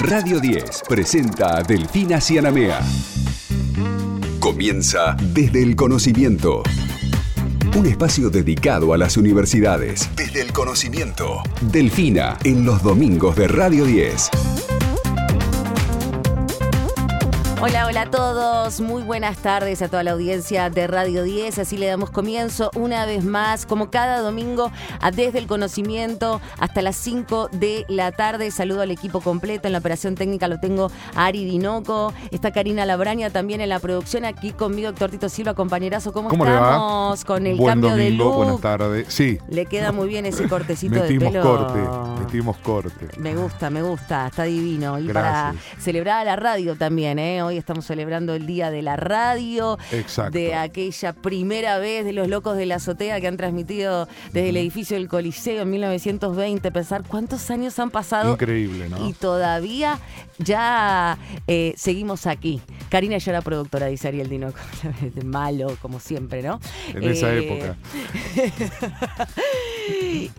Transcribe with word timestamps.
Radio 0.00 0.40
10 0.40 0.82
presenta 0.86 1.56
a 1.56 1.62
Delfina 1.62 2.20
Cianamea. 2.20 2.80
Comienza 4.38 5.16
desde 5.32 5.62
el 5.62 5.74
conocimiento. 5.74 6.62
Un 7.76 7.86
espacio 7.86 8.30
dedicado 8.30 8.92
a 8.92 8.98
las 8.98 9.16
universidades. 9.16 10.08
Desde 10.14 10.42
el 10.42 10.52
conocimiento. 10.52 11.42
Delfina 11.60 12.36
en 12.44 12.64
los 12.64 12.82
domingos 12.82 13.36
de 13.36 13.48
Radio 13.48 13.84
10. 13.84 14.30
Hola, 17.58 17.86
hola 17.86 18.02
a 18.02 18.10
todos. 18.10 18.80
Muy 18.82 19.02
buenas 19.02 19.38
tardes 19.38 19.80
a 19.80 19.88
toda 19.88 20.02
la 20.04 20.10
audiencia 20.12 20.68
de 20.68 20.86
Radio 20.86 21.22
10. 21.22 21.58
Así 21.58 21.78
le 21.78 21.86
damos 21.86 22.10
comienzo 22.10 22.70
una 22.74 23.06
vez 23.06 23.24
más, 23.24 23.64
como 23.64 23.90
cada 23.90 24.20
domingo, 24.20 24.70
a 25.00 25.10
Desde 25.10 25.38
el 25.38 25.46
Conocimiento 25.46 26.42
hasta 26.58 26.82
las 26.82 26.96
5 26.96 27.48
de 27.52 27.86
la 27.88 28.12
tarde. 28.12 28.50
Saludo 28.50 28.82
al 28.82 28.90
equipo 28.90 29.22
completo. 29.22 29.68
En 29.68 29.72
la 29.72 29.78
operación 29.78 30.16
técnica 30.16 30.48
lo 30.48 30.60
tengo 30.60 30.90
a 31.14 31.24
Ari 31.24 31.46
Dinoco. 31.46 32.12
Está 32.30 32.52
Karina 32.52 32.84
Labraña 32.84 33.30
también 33.30 33.62
en 33.62 33.70
la 33.70 33.80
producción. 33.80 34.26
Aquí 34.26 34.52
conmigo, 34.52 34.88
doctor 34.90 35.10
Tito 35.10 35.30
Silva, 35.30 35.54
compañerazo. 35.54 36.12
¿Cómo, 36.12 36.28
¿Cómo 36.28 36.44
le 36.44 36.50
va? 36.52 36.58
estamos 36.60 37.24
con 37.24 37.46
el 37.46 37.56
Buen 37.56 37.70
cambio 37.72 37.96
de 37.96 38.04
domingo, 38.04 38.24
look? 38.24 38.34
buenas 38.36 38.60
tardes. 38.60 39.06
Sí, 39.08 39.38
Le 39.48 39.64
queda 39.64 39.92
muy 39.92 40.08
bien 40.08 40.26
ese 40.26 40.46
cortecito 40.48 40.96
de 40.96 41.00
metimos 41.00 41.32
pelo. 41.32 41.42
corte, 41.42 41.80
metimos 42.26 42.56
corte. 42.58 43.08
Me 43.18 43.34
gusta, 43.34 43.70
me 43.70 43.82
gusta, 43.82 44.26
está 44.26 44.44
divino. 44.44 44.98
Y 44.98 45.08
para 45.08 45.54
celebrar 45.78 46.20
a 46.20 46.24
la 46.24 46.36
radio 46.36 46.76
también, 46.76 47.18
¿eh? 47.18 47.42
Hoy 47.42 47.56
estamos 47.56 47.86
celebrando 47.86 48.34
el 48.34 48.46
Día 48.46 48.70
de 48.70 48.82
la 48.82 48.96
Radio, 48.96 49.78
Exacto. 49.92 50.32
de 50.38 50.54
aquella 50.54 51.12
primera 51.12 51.78
vez 51.78 52.04
de 52.04 52.12
los 52.12 52.28
locos 52.28 52.56
de 52.56 52.66
la 52.66 52.76
azotea 52.76 53.20
que 53.20 53.26
han 53.28 53.36
transmitido 53.36 54.08
desde 54.32 54.50
el 54.50 54.56
edificio 54.56 54.96
del 54.96 55.08
Coliseo 55.08 55.62
en 55.62 55.70
1920. 55.70 56.70
Pensar 56.72 57.02
cuántos 57.06 57.50
años 57.50 57.78
han 57.78 57.90
pasado 57.90 58.32
Increíble, 58.32 58.88
¿no? 58.88 59.08
y 59.08 59.12
todavía 59.12 59.98
ya 60.38 61.18
eh, 61.46 61.74
seguimos 61.76 62.26
aquí. 62.26 62.60
Karina 62.90 63.18
ya 63.18 63.32
era 63.32 63.40
productora, 63.42 63.86
dice 63.86 64.08
Ariel 64.08 64.28
Dino. 64.28 64.52
Malo, 65.24 65.76
como 65.80 66.00
siempre, 66.00 66.42
¿no? 66.42 66.60
En 66.94 67.04
esa 67.04 67.32
Eh, 67.32 67.38
época. 67.44 67.76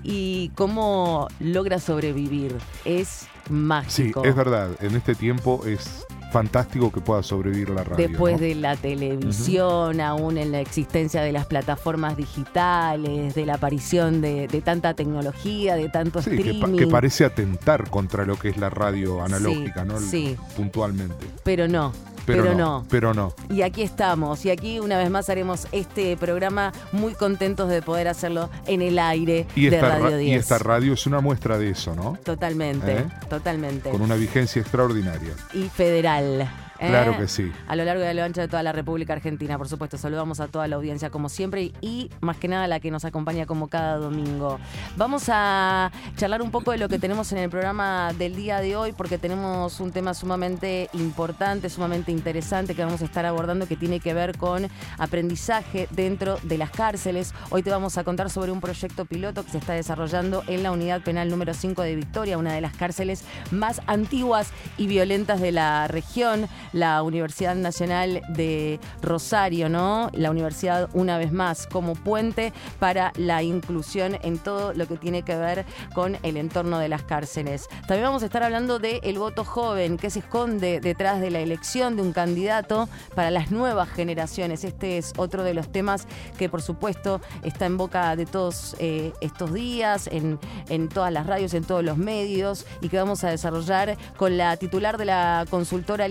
y 0.03 0.50
cómo 0.56 1.28
logra 1.40 1.80
sobrevivir. 1.80 2.56
Es 2.86 3.28
Sí, 3.48 3.53
mágico. 3.53 4.23
es 4.26 4.36
verdad. 4.36 4.72
En 4.81 4.95
este 4.95 5.16
tiempo 5.16 5.62
es 5.66 6.06
fantástico 6.34 6.92
que 6.92 7.00
pueda 7.00 7.23
sobrevivir 7.23 7.70
la 7.70 7.86
radio. 7.86 8.09
Después 8.09 8.34
¿no? 8.34 8.40
de 8.42 8.56
la 8.56 8.75
televisión, 8.75 10.02
aún 10.02 10.38
en 10.38 10.52
la 10.52 10.59
existencia 10.59 11.22
de 11.22 11.31
las 11.31 11.45
plataformas 11.45 12.18
digitales, 12.18 13.34
de 13.36 13.45
la 13.45 13.53
aparición 13.56 14.20
de, 14.20 14.48
de 14.50 14.62
tanta 14.62 14.94
tecnología, 14.94 15.75
de 15.75 15.88
tanto 15.88 16.22
Sí, 16.22 16.31
que, 16.31 16.36
pa- 16.44 16.50
streaming. 16.52 16.78
que 16.80 16.88
parece 16.88 17.23
atentar 17.23 17.90
contra 17.90 18.25
lo 18.25 18.38
que 18.38 18.50
es 18.50 18.58
la 18.58 18.70
radio 18.70 19.22
analógica, 19.23 19.84
Sí, 19.84 19.88
¿no? 19.88 20.00
sí. 20.02 20.36
Puntualmente. 20.58 21.25
Pero 21.45 21.70
no, 21.70 21.94
Pero, 22.28 22.44
pero, 22.44 22.56
no, 22.56 22.80
no. 22.81 22.86
Pero 22.89 23.14
no. 23.16 23.33
Y 23.50 23.64
aquí 23.64 23.81
estamos, 23.81 24.45
y 24.45 24.52
aquí 24.52 24.80
una 24.80 24.97
vez 25.00 25.09
más 25.09 25.30
haremos 25.30 25.66
este 25.72 26.16
programa 26.17 26.73
muy 26.92 27.14
contentos 27.16 27.69
de 27.69 27.81
poder 27.81 28.08
hacerlo 28.08 28.50
en 28.67 28.81
el 28.84 29.00
aire 29.00 29.47
Y 29.56 29.69
de 29.69 29.81
Radio 29.81 30.09
ra- 30.11 30.17
10. 30.17 30.31
y 30.31 30.36
esta 30.36 30.59
radio 30.59 30.94
es 30.94 31.08
una 31.08 31.22
muestra 31.22 31.58
de 31.58 31.72
eso, 31.72 31.95
¿no? 31.95 32.17
Totalmente, 32.23 32.92
¿Eh? 33.00 33.06
totalmente. 33.30 33.89
Con 33.89 34.02
una 34.02 34.16
vigencia 34.16 34.61
extraordinaria. 34.61 35.34
Y 35.53 35.64
federal. 35.69 36.47
¿Eh? 36.80 36.88
Claro 36.88 37.17
que 37.17 37.28
sí. 37.28 37.52
A 37.67 37.75
lo 37.75 37.83
largo 37.86 38.03
y 38.03 38.08
a 38.08 38.14
lo 38.14 38.23
ancho 38.23 38.42
de 38.42 38.47
toda 38.47 38.64
la 38.64 38.72
República 38.72 39.14
Argentina, 39.14 39.58
por 39.58 39.67
supuesto. 39.67 39.97
Saludamos 39.97 40.39
a 40.39 40.47
toda 40.47 40.67
la 40.67 40.75
audiencia 40.75 41.09
como 41.09 41.30
siempre 41.30 41.64
y, 41.64 41.73
y 41.81 42.11
más 42.22 42.38
que 42.38 42.47
nada 42.47 42.66
a 42.66 42.67
la 42.67 42.80
que 42.80 42.92
nos 42.92 43.06
acompaña 43.06 43.45
como 43.45 43.67
cada 43.67 43.97
domingo. 43.97 44.59
Vamos 44.95 45.25
a 45.30 45.92
charlar 46.16 46.42
un 46.42 46.52
poco 46.52 46.72
de 46.72 46.78
lo 46.78 46.89
que 46.89 47.00
tenemos 47.00 47.31
en 47.31 47.39
el 47.39 47.50
programa 47.50 48.14
del 48.14 48.36
día 48.36 48.59
de 48.59 48.75
hoy 48.75 48.92
porque 48.92 49.17
tenemos 49.17 49.80
un 49.80 49.92
tema 49.92 50.14
sumamente 50.14 50.89
importante, 50.94 51.69
sumamente 51.69 52.11
interesante 52.11 52.75
que 52.75 52.84
vamos 52.84 53.02
a 53.02 53.06
estar 53.06 53.25
abordando 53.25 53.67
que 53.67 53.75
tiene 53.75 54.00
que 54.00 54.14
ver 54.14 54.38
con 54.38 54.67
aprendizaje 54.97 55.88
dentro 55.91 56.38
de 56.44 56.58
las 56.58 56.72
cárceles. 56.72 57.34
Hoy 57.50 57.63
te 57.63 57.69
vamos 57.69 57.97
a 57.97 58.03
contar 58.03 58.29
sobre 58.29 58.52
un 58.52 58.62
proyecto 58.62 59.06
piloto 59.06 59.44
que 59.44 59.52
se 59.52 59.57
está 59.57 59.73
desarrollando 59.73 60.44
en 60.47 60.63
la 60.63 60.72
unidad 60.72 61.02
penal 61.02 61.29
número 61.29 61.53
5 61.53 61.81
de 61.81 61.96
Victoria, 61.96 62.38
una 62.38 62.53
de 62.53 62.62
las 62.62 62.75
cárceles 62.75 63.23
más 63.52 63.81
antiguas 63.88 64.52
y 64.78 64.88
violentas 64.88 65.41
de 65.41 65.52
la 65.52 65.88
región, 65.88 66.47
la 66.73 67.01
Universidad 67.03 67.55
Nacional 67.55 68.22
de 68.29 68.79
Rosario, 69.01 69.69
¿no? 69.69 70.09
La 70.13 70.31
universidad 70.31 70.89
una 70.94 71.17
vez 71.17 71.31
más 71.31 71.67
como 71.67 71.95
puente 71.95 72.53
para 72.79 73.11
la 73.16 73.44
inclusión 73.44 74.17
en 74.23 74.38
todo 74.38 74.73
lo 74.73 74.88
que 74.88 74.97
tiene 74.97 75.23
que 75.23 75.35
ver 75.35 75.66
con 75.94 76.17
el 76.23 76.38
entorno 76.38 76.79
de 76.79 76.89
las 76.89 77.03
cárceles. 77.03 77.67
También 77.88 78.03
vamos 78.03 78.23
a 78.23 78.25
estar 78.25 78.44
hablando 78.44 78.79
del 78.79 79.00
el 79.03 79.19
voto 79.19 79.44
joven, 79.44 79.97
que 79.97 80.09
se 80.09 80.19
esconde 80.19 80.79
detrás 80.79 81.22
de 81.22 81.31
la 81.31 81.39
elección 81.39 81.95
de 81.95 82.01
un 82.01 82.13
candidato 82.13 82.89
para 83.16 83.31
las 83.31 83.51
nuevas 83.51 83.89
generaciones. 83.89 84.63
Este 84.63 84.97
es 84.97 85.13
otro 85.17 85.44
de 85.44 85.53
los 85.53 85.72
temas 85.72 86.07
que 86.38 86.49
por 86.49 86.61
supuesto 86.61 87.22
está 87.44 87.66
en 87.66 87.78
boca 87.78 88.16
de 88.16 88.25
todos 88.25 88.75
eh, 88.79 89.13
estos 89.22 89.53
días, 89.53 90.07
en, 90.11 90.39
en 90.69 90.89
todas 90.89 91.11
las 91.11 91.25
radios, 91.25 91.53
en 91.53 91.63
todos 91.63 91.84
los 91.84 91.97
medios, 91.97 92.66
y 92.81 92.89
que 92.89 92.97
vamos 92.97 93.23
a 93.23 93.29
desarrollar 93.29 93.97
con 94.17 94.38
la 94.38 94.57
titular 94.57 94.97
de 94.97 95.05
la 95.05 95.45
consultora 95.49 96.07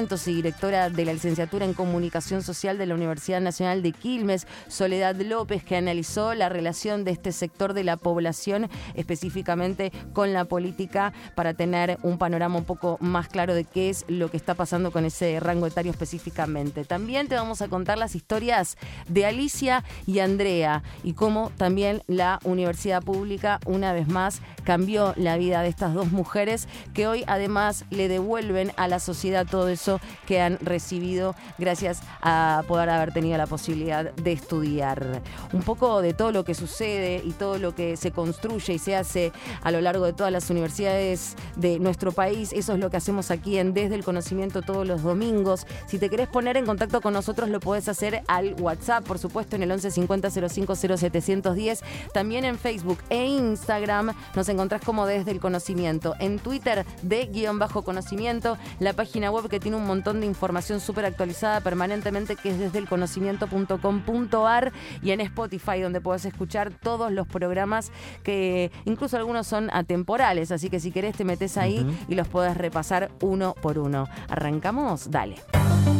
Y 0.00 0.34
directora 0.34 0.88
de 0.88 1.04
la 1.04 1.12
licenciatura 1.12 1.66
en 1.66 1.74
Comunicación 1.74 2.42
Social 2.42 2.78
de 2.78 2.86
la 2.86 2.94
Universidad 2.94 3.42
Nacional 3.42 3.82
de 3.82 3.92
Quilmes, 3.92 4.46
Soledad 4.66 5.14
López, 5.14 5.62
que 5.62 5.76
analizó 5.76 6.32
la 6.32 6.48
relación 6.48 7.04
de 7.04 7.10
este 7.10 7.32
sector 7.32 7.74
de 7.74 7.84
la 7.84 7.98
población 7.98 8.70
específicamente 8.94 9.92
con 10.14 10.32
la 10.32 10.46
política 10.46 11.12
para 11.34 11.52
tener 11.52 11.98
un 12.02 12.16
panorama 12.16 12.56
un 12.56 12.64
poco 12.64 12.96
más 13.00 13.28
claro 13.28 13.52
de 13.52 13.64
qué 13.64 13.90
es 13.90 14.06
lo 14.08 14.30
que 14.30 14.38
está 14.38 14.54
pasando 14.54 14.90
con 14.90 15.04
ese 15.04 15.38
rango 15.38 15.66
etario 15.66 15.92
específicamente. 15.92 16.86
También 16.86 17.28
te 17.28 17.34
vamos 17.34 17.60
a 17.60 17.68
contar 17.68 17.98
las 17.98 18.14
historias 18.14 18.78
de 19.06 19.26
Alicia 19.26 19.84
y 20.06 20.20
Andrea 20.20 20.82
y 21.04 21.12
cómo 21.12 21.52
también 21.58 22.02
la 22.06 22.38
universidad 22.44 23.02
pública 23.02 23.60
una 23.66 23.92
vez 23.92 24.08
más 24.08 24.40
cambió 24.64 25.12
la 25.18 25.36
vida 25.36 25.60
de 25.60 25.68
estas 25.68 25.92
dos 25.92 26.10
mujeres 26.10 26.68
que 26.94 27.06
hoy 27.06 27.22
además 27.26 27.84
le 27.90 28.08
devuelven 28.08 28.72
a 28.76 28.88
la 28.88 28.98
sociedad 28.98 29.46
todo 29.46 29.68
eso 29.68 29.89
que 30.26 30.40
han 30.40 30.58
recibido 30.60 31.34
gracias 31.58 32.02
a 32.22 32.62
poder 32.68 32.90
haber 32.90 33.12
tenido 33.12 33.36
la 33.38 33.46
posibilidad 33.46 34.12
de 34.12 34.32
estudiar. 34.32 35.22
Un 35.52 35.62
poco 35.62 36.02
de 36.02 36.14
todo 36.14 36.30
lo 36.30 36.44
que 36.44 36.54
sucede 36.54 37.22
y 37.24 37.32
todo 37.32 37.58
lo 37.58 37.74
que 37.74 37.96
se 37.96 38.10
construye 38.10 38.74
y 38.74 38.78
se 38.78 38.94
hace 38.94 39.32
a 39.62 39.70
lo 39.70 39.80
largo 39.80 40.04
de 40.04 40.12
todas 40.12 40.32
las 40.32 40.50
universidades 40.50 41.36
de 41.56 41.78
nuestro 41.78 42.12
país. 42.12 42.52
Eso 42.52 42.74
es 42.74 42.78
lo 42.78 42.90
que 42.90 42.98
hacemos 42.98 43.30
aquí 43.30 43.58
en 43.58 43.74
Desde 43.74 43.94
el 43.94 44.04
Conocimiento 44.04 44.62
todos 44.62 44.86
los 44.86 45.02
domingos. 45.02 45.66
Si 45.86 45.98
te 45.98 46.10
querés 46.10 46.28
poner 46.28 46.56
en 46.56 46.66
contacto 46.66 47.00
con 47.00 47.12
nosotros, 47.12 47.48
lo 47.48 47.60
podés 47.60 47.88
hacer 47.88 48.22
al 48.28 48.54
WhatsApp, 48.60 49.04
por 49.04 49.18
supuesto, 49.18 49.56
en 49.56 49.62
el 49.62 49.72
11 49.72 49.90
50 49.90 50.30
05 50.30 50.74
0710. 50.76 51.82
También 52.12 52.44
en 52.44 52.58
Facebook 52.58 52.98
e 53.08 53.26
Instagram 53.26 54.12
nos 54.34 54.48
encontrás 54.48 54.82
como 54.82 55.06
Desde 55.06 55.30
el 55.30 55.40
Conocimiento. 55.40 56.14
En 56.18 56.38
Twitter, 56.38 56.84
de 57.02 57.26
guion 57.26 57.58
bajo 57.58 57.82
conocimiento. 57.82 58.58
La 58.78 58.92
página 58.92 59.30
web 59.30 59.48
que 59.48 59.60
tiene 59.60 59.76
un 59.76 59.79
montón 59.86 60.20
de 60.20 60.26
información 60.26 60.80
súper 60.80 61.04
actualizada 61.04 61.60
permanentemente, 61.60 62.36
que 62.36 62.50
es 62.50 62.58
desde 62.58 62.78
el 62.78 62.88
conocimiento.com.ar 62.88 64.72
y 65.02 65.10
en 65.10 65.20
Spotify, 65.20 65.80
donde 65.80 66.00
podés 66.00 66.24
escuchar 66.24 66.72
todos 66.72 67.12
los 67.12 67.26
programas 67.26 67.90
que 68.22 68.70
incluso 68.84 69.16
algunos 69.16 69.46
son 69.46 69.70
atemporales. 69.72 70.52
Así 70.52 70.70
que 70.70 70.80
si 70.80 70.90
querés, 70.90 71.16
te 71.16 71.24
metes 71.24 71.56
ahí 71.56 71.86
y 72.08 72.14
los 72.14 72.28
podés 72.28 72.56
repasar 72.56 73.10
uno 73.20 73.54
por 73.60 73.78
uno. 73.78 74.08
¿Arrancamos? 74.28 75.10
Dale. 75.10 75.36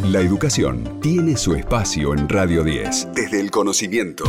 La 0.05 0.21
educación 0.21 1.01
tiene 1.01 1.37
su 1.37 1.55
espacio 1.55 2.15
en 2.15 2.29
Radio 2.29 2.65
10. 2.65 3.09
Desde 3.15 3.41
el 3.41 3.51
conocimiento. 3.51 4.25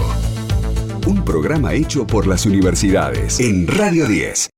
Un 1.07 1.25
programa 1.25 1.73
hecho 1.73 2.05
por 2.05 2.27
las 2.27 2.45
universidades 2.45 3.39
en 3.39 3.67
Radio 3.67 4.07
10. 4.07 4.49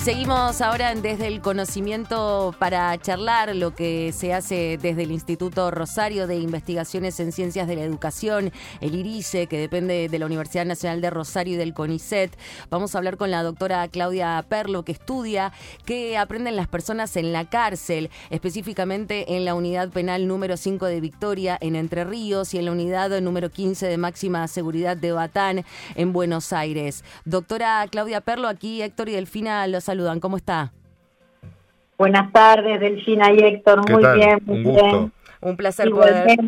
Y 0.00 0.02
seguimos 0.02 0.62
ahora 0.62 0.94
desde 0.94 1.26
el 1.26 1.42
conocimiento 1.42 2.54
para 2.58 2.96
charlar 2.96 3.54
lo 3.54 3.74
que 3.74 4.12
se 4.12 4.32
hace 4.32 4.78
desde 4.80 5.02
el 5.02 5.10
Instituto 5.10 5.70
Rosario 5.70 6.26
de 6.26 6.38
Investigaciones 6.38 7.20
en 7.20 7.32
Ciencias 7.32 7.68
de 7.68 7.76
la 7.76 7.82
Educación, 7.82 8.50
el 8.80 8.94
IRICE, 8.94 9.46
que 9.46 9.58
depende 9.58 10.08
de 10.08 10.18
la 10.18 10.24
Universidad 10.24 10.64
Nacional 10.64 11.02
de 11.02 11.10
Rosario 11.10 11.52
y 11.52 11.56
del 11.58 11.74
CONICET. 11.74 12.34
Vamos 12.70 12.94
a 12.94 12.98
hablar 12.98 13.18
con 13.18 13.30
la 13.30 13.42
doctora 13.42 13.86
Claudia 13.88 14.42
Perlo, 14.48 14.86
que 14.86 14.92
estudia 14.92 15.52
qué 15.84 16.16
aprenden 16.16 16.56
las 16.56 16.66
personas 16.66 17.14
en 17.16 17.34
la 17.34 17.50
cárcel, 17.50 18.08
específicamente 18.30 19.36
en 19.36 19.44
la 19.44 19.54
unidad 19.54 19.90
penal 19.90 20.26
número 20.26 20.56
5 20.56 20.86
de 20.86 21.02
Victoria, 21.02 21.58
en 21.60 21.76
Entre 21.76 22.04
Ríos, 22.04 22.54
y 22.54 22.58
en 22.58 22.64
la 22.64 22.72
unidad 22.72 23.20
número 23.20 23.50
15 23.50 23.86
de 23.86 23.98
máxima 23.98 24.48
seguridad 24.48 24.96
de 24.96 25.12
Batán, 25.12 25.66
en 25.94 26.14
Buenos 26.14 26.54
Aires. 26.54 27.04
Doctora 27.26 27.86
Claudia 27.90 28.22
Perlo, 28.22 28.48
aquí 28.48 28.80
Héctor 28.80 29.10
y 29.10 29.12
Delfina 29.12 29.66
los 29.66 29.89
saludan. 29.90 30.20
¿Cómo 30.20 30.36
está? 30.36 30.72
Buenas 31.98 32.32
tardes, 32.32 32.78
Delfina 32.78 33.32
y 33.32 33.38
Héctor. 33.40 33.84
¿Qué 33.84 33.92
Muy 33.92 34.02
tal? 34.02 34.16
bien, 34.16 34.38
muy 34.44 34.56
Un 34.58 34.62
gusto. 34.64 34.84
bien. 34.84 35.12
Un 35.40 35.56
placer 35.56 35.90
poder. 35.90 36.38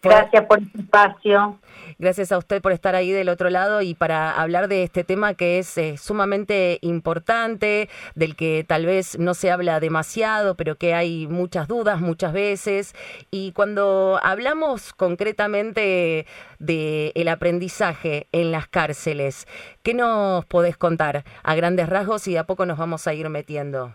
Gracias 0.00 0.46
por 0.46 0.60
este 0.60 0.78
espacio. 0.80 1.58
Gracias 2.02 2.32
a 2.32 2.38
usted 2.38 2.60
por 2.60 2.72
estar 2.72 2.96
ahí 2.96 3.12
del 3.12 3.28
otro 3.28 3.48
lado 3.48 3.80
y 3.80 3.94
para 3.94 4.32
hablar 4.32 4.66
de 4.66 4.82
este 4.82 5.04
tema 5.04 5.34
que 5.34 5.60
es 5.60 5.78
eh, 5.78 5.96
sumamente 5.96 6.80
importante, 6.82 7.88
del 8.16 8.34
que 8.34 8.64
tal 8.66 8.86
vez 8.86 9.20
no 9.20 9.34
se 9.34 9.52
habla 9.52 9.78
demasiado, 9.78 10.56
pero 10.56 10.74
que 10.74 10.94
hay 10.94 11.28
muchas 11.28 11.68
dudas 11.68 12.00
muchas 12.00 12.32
veces. 12.32 12.96
Y 13.30 13.52
cuando 13.52 14.18
hablamos 14.20 14.92
concretamente 14.92 16.26
del 16.58 17.12
el 17.14 17.28
aprendizaje 17.28 18.26
en 18.32 18.50
las 18.50 18.66
cárceles, 18.66 19.46
¿qué 19.84 19.94
nos 19.94 20.44
podés 20.46 20.76
contar 20.76 21.24
a 21.44 21.54
grandes 21.54 21.88
rasgos 21.88 22.26
y 22.26 22.32
de 22.32 22.40
a 22.40 22.46
poco 22.46 22.66
nos 22.66 22.78
vamos 22.78 23.06
a 23.06 23.14
ir 23.14 23.28
metiendo? 23.28 23.94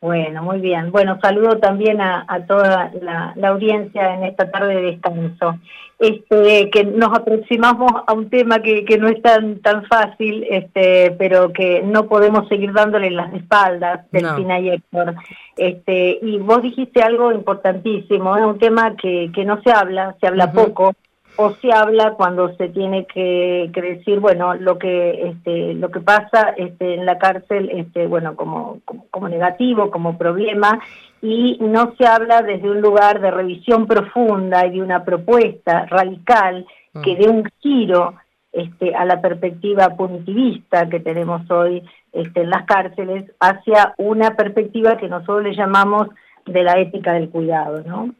Bueno, 0.00 0.44
muy 0.44 0.60
bien. 0.60 0.92
Bueno, 0.92 1.18
saludo 1.20 1.58
también 1.58 2.00
a, 2.00 2.24
toda 2.46 2.92
la, 3.02 3.34
audiencia 3.48 4.14
en 4.14 4.24
esta 4.24 4.48
tarde 4.48 4.76
de 4.76 4.82
descanso. 4.82 5.58
Este, 5.98 6.70
que 6.70 6.84
nos 6.84 7.12
aproximamos 7.18 7.90
a 8.06 8.12
un 8.12 8.30
tema 8.30 8.60
que, 8.60 8.84
que 8.84 8.96
no 8.96 9.08
es 9.08 9.20
tan, 9.20 9.58
tan 9.58 9.84
fácil, 9.86 10.46
este, 10.48 11.10
pero 11.18 11.52
que 11.52 11.82
no 11.82 12.06
podemos 12.06 12.46
seguir 12.48 12.72
dándole 12.72 13.10
las 13.10 13.34
espaldas, 13.34 14.08
del 14.12 14.22
no. 14.22 14.60
y 14.60 14.70
Héctor. 14.70 15.16
Este, 15.56 16.20
y 16.22 16.38
vos 16.38 16.62
dijiste 16.62 17.02
algo 17.02 17.32
importantísimo, 17.32 18.36
es 18.36 18.44
un 18.44 18.60
tema 18.60 18.94
que, 18.94 19.32
que 19.34 19.44
no 19.44 19.60
se 19.62 19.72
habla, 19.72 20.14
se 20.20 20.28
habla 20.28 20.52
poco, 20.52 20.94
o 21.40 21.52
se 21.62 21.72
habla 21.72 22.14
cuando 22.14 22.52
se 22.56 22.68
tiene 22.68 23.06
que, 23.06 23.70
decir 23.72 24.18
bueno 24.18 24.54
lo 24.54 24.76
que 24.76 25.28
este, 25.28 25.72
lo 25.74 25.88
que 25.88 26.00
pasa 26.00 26.52
este, 26.56 26.94
en 26.94 27.06
la 27.06 27.16
cárcel 27.16 27.70
este, 27.72 28.08
bueno 28.08 28.34
como, 28.34 28.80
como, 29.12 29.28
negativo 29.28 29.88
como 29.92 30.18
problema 30.18 30.80
y 31.22 31.56
no 31.60 31.94
se 31.96 32.06
habla 32.06 32.42
desde 32.42 32.68
un 32.68 32.80
lugar 32.80 33.20
de 33.20 33.30
revisión 33.30 33.86
profunda 33.86 34.66
y 34.66 34.72
de 34.72 34.82
una 34.82 35.04
propuesta 35.04 35.86
radical 35.86 36.66
que 37.04 37.14
mm. 37.14 37.18
dé 37.18 37.28
un 37.28 37.44
giro 37.60 38.14
este, 38.50 38.96
a 38.96 39.04
la 39.04 39.20
perspectiva 39.20 39.90
punitivista 39.90 40.88
que 40.88 40.98
tenemos 40.98 41.48
hoy 41.52 41.84
este, 42.12 42.40
en 42.40 42.50
las 42.50 42.64
cárceles 42.64 43.30
hacia 43.38 43.94
una 43.96 44.34
perspectiva 44.34 44.96
que 44.96 45.08
nosotros 45.08 45.44
le 45.44 45.54
llamamos 45.54 46.08
de 46.46 46.64
la 46.64 46.80
ética 46.80 47.12
del 47.12 47.28
cuidado, 47.28 47.84
¿no? 47.86 48.12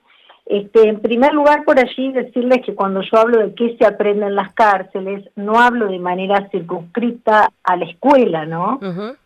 Este, 0.48 0.88
en 0.88 1.00
primer 1.00 1.34
lugar, 1.34 1.62
por 1.64 1.78
allí 1.78 2.10
decirles 2.10 2.64
que 2.64 2.74
cuando 2.74 3.02
yo 3.02 3.18
hablo 3.18 3.38
de 3.38 3.54
qué 3.54 3.76
se 3.76 3.84
aprende 3.84 4.24
en 4.26 4.34
las 4.34 4.54
cárceles, 4.54 5.28
no 5.36 5.60
hablo 5.60 5.88
de 5.88 5.98
manera 5.98 6.48
circunscrita 6.48 7.50
a 7.62 7.76
la 7.76 7.84
escuela, 7.84 8.46
¿no? 8.46 8.78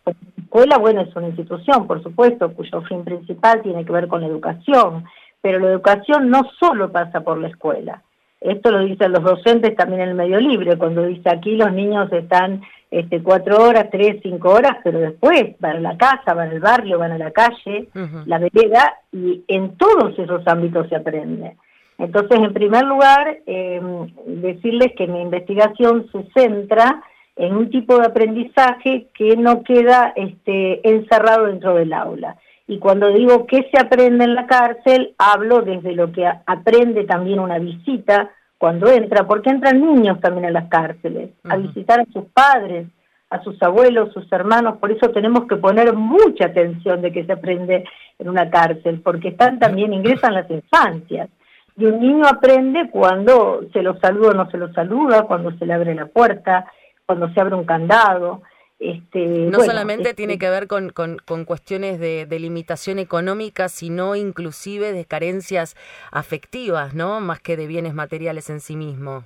La 0.05 0.13
escuela, 0.37 0.77
bueno, 0.79 0.99
es 0.99 1.15
una 1.15 1.29
institución, 1.29 1.87
por 1.87 2.03
supuesto, 2.03 2.53
cuyo 2.53 2.81
fin 2.81 3.05
principal 3.05 3.61
tiene 3.61 3.85
que 3.85 3.93
ver 3.93 4.09
con 4.09 4.19
la 4.19 4.27
educación, 4.27 5.05
pero 5.41 5.59
la 5.59 5.69
educación 5.69 6.29
no 6.29 6.41
solo 6.59 6.91
pasa 6.91 7.21
por 7.21 7.37
la 7.37 7.47
escuela. 7.47 8.03
Esto 8.43 8.71
lo 8.71 8.83
dicen 8.83 9.13
los 9.13 9.23
docentes 9.23 9.75
también 9.75 10.01
en 10.01 10.09
el 10.09 10.15
medio 10.15 10.39
libre, 10.39 10.77
cuando 10.77 11.05
dice 11.05 11.29
aquí 11.29 11.55
los 11.55 11.71
niños 11.71 12.11
están 12.11 12.61
este, 12.91 13.23
cuatro 13.23 13.57
horas, 13.63 13.87
tres, 13.89 14.17
cinco 14.21 14.49
horas, 14.51 14.77
pero 14.83 14.99
después 14.99 15.55
van 15.59 15.77
a 15.77 15.79
la 15.79 15.97
casa, 15.97 16.33
van 16.33 16.49
al 16.49 16.59
barrio, 16.59 16.99
van 16.99 17.13
a 17.13 17.17
la 17.17 17.31
calle, 17.31 17.87
la 18.25 18.37
vereda, 18.37 18.97
y 19.11 19.43
en 19.47 19.77
todos 19.77 20.19
esos 20.19 20.45
ámbitos 20.45 20.89
se 20.89 20.95
aprende. 20.97 21.55
Entonces, 21.97 22.37
en 22.37 22.53
primer 22.53 22.83
lugar, 22.83 23.37
em, 23.45 24.07
decirles 24.25 24.91
que 24.97 25.07
mi 25.07 25.21
investigación 25.21 26.07
se 26.11 26.23
centra 26.33 27.01
en 27.35 27.55
un 27.55 27.69
tipo 27.69 27.97
de 27.97 28.07
aprendizaje 28.07 29.07
que 29.13 29.37
no 29.37 29.63
queda 29.63 30.13
este, 30.15 30.87
encerrado 30.87 31.45
dentro 31.45 31.75
del 31.75 31.93
aula. 31.93 32.35
Y 32.67 32.79
cuando 32.79 33.09
digo 33.09 33.45
qué 33.45 33.69
se 33.71 33.79
aprende 33.79 34.23
en 34.23 34.35
la 34.35 34.47
cárcel, 34.47 35.15
hablo 35.17 35.61
desde 35.61 35.93
lo 35.93 36.11
que 36.11 36.25
aprende 36.25 37.03
también 37.03 37.39
una 37.39 37.59
visita, 37.59 38.31
cuando 38.57 38.89
entra, 38.89 39.27
porque 39.27 39.49
entran 39.49 39.81
niños 39.81 40.21
también 40.21 40.45
a 40.45 40.51
las 40.51 40.69
cárceles, 40.69 41.31
a 41.43 41.57
visitar 41.57 41.99
a 41.99 42.05
sus 42.13 42.23
padres, 42.33 42.87
a 43.29 43.43
sus 43.43 43.61
abuelos, 43.61 44.13
sus 44.13 44.31
hermanos, 44.31 44.77
por 44.77 44.89
eso 44.89 45.09
tenemos 45.09 45.47
que 45.47 45.57
poner 45.57 45.93
mucha 45.93 46.45
atención 46.45 47.01
de 47.01 47.11
que 47.11 47.25
se 47.25 47.33
aprende 47.33 47.83
en 48.19 48.29
una 48.29 48.49
cárcel, 48.49 49.01
porque 49.03 49.29
están 49.29 49.59
también, 49.59 49.91
ingresan 49.91 50.35
las 50.35 50.49
infancias. 50.49 51.29
Y 51.75 51.85
un 51.85 51.99
niño 51.99 52.25
aprende 52.25 52.89
cuando 52.89 53.61
se 53.73 53.81
lo 53.81 53.99
saluda 53.99 54.29
o 54.29 54.33
no 54.33 54.49
se 54.49 54.57
lo 54.57 54.71
saluda, 54.71 55.23
cuando 55.23 55.51
se 55.57 55.65
le 55.65 55.73
abre 55.73 55.95
la 55.95 56.05
puerta, 56.05 56.65
cuando 57.05 57.33
se 57.33 57.41
abre 57.41 57.55
un 57.55 57.65
candado. 57.65 58.43
Este, 58.83 59.25
no 59.25 59.61
solamente 59.61 60.09
este 60.09 60.15
tiene 60.15 60.37
que 60.37 60.49
ver 60.49 60.67
con, 60.67 60.89
con, 60.89 61.45
cuestiones 61.45 62.01
de, 62.01 62.25
de, 62.25 62.39
limitación 62.39 62.99
económica, 62.99 63.69
sino 63.69 64.17
inclusive 64.17 64.91
de 64.91 65.05
carencias 65.05 65.77
afectivas, 66.11 66.93
¿no? 66.93 67.21
Más 67.21 67.39
que 67.39 67.55
de 67.55 67.65
bienes 67.67 67.93
materiales 67.93 68.49
en 68.49 68.59
sí 68.59 68.75
mismo. 68.75 69.23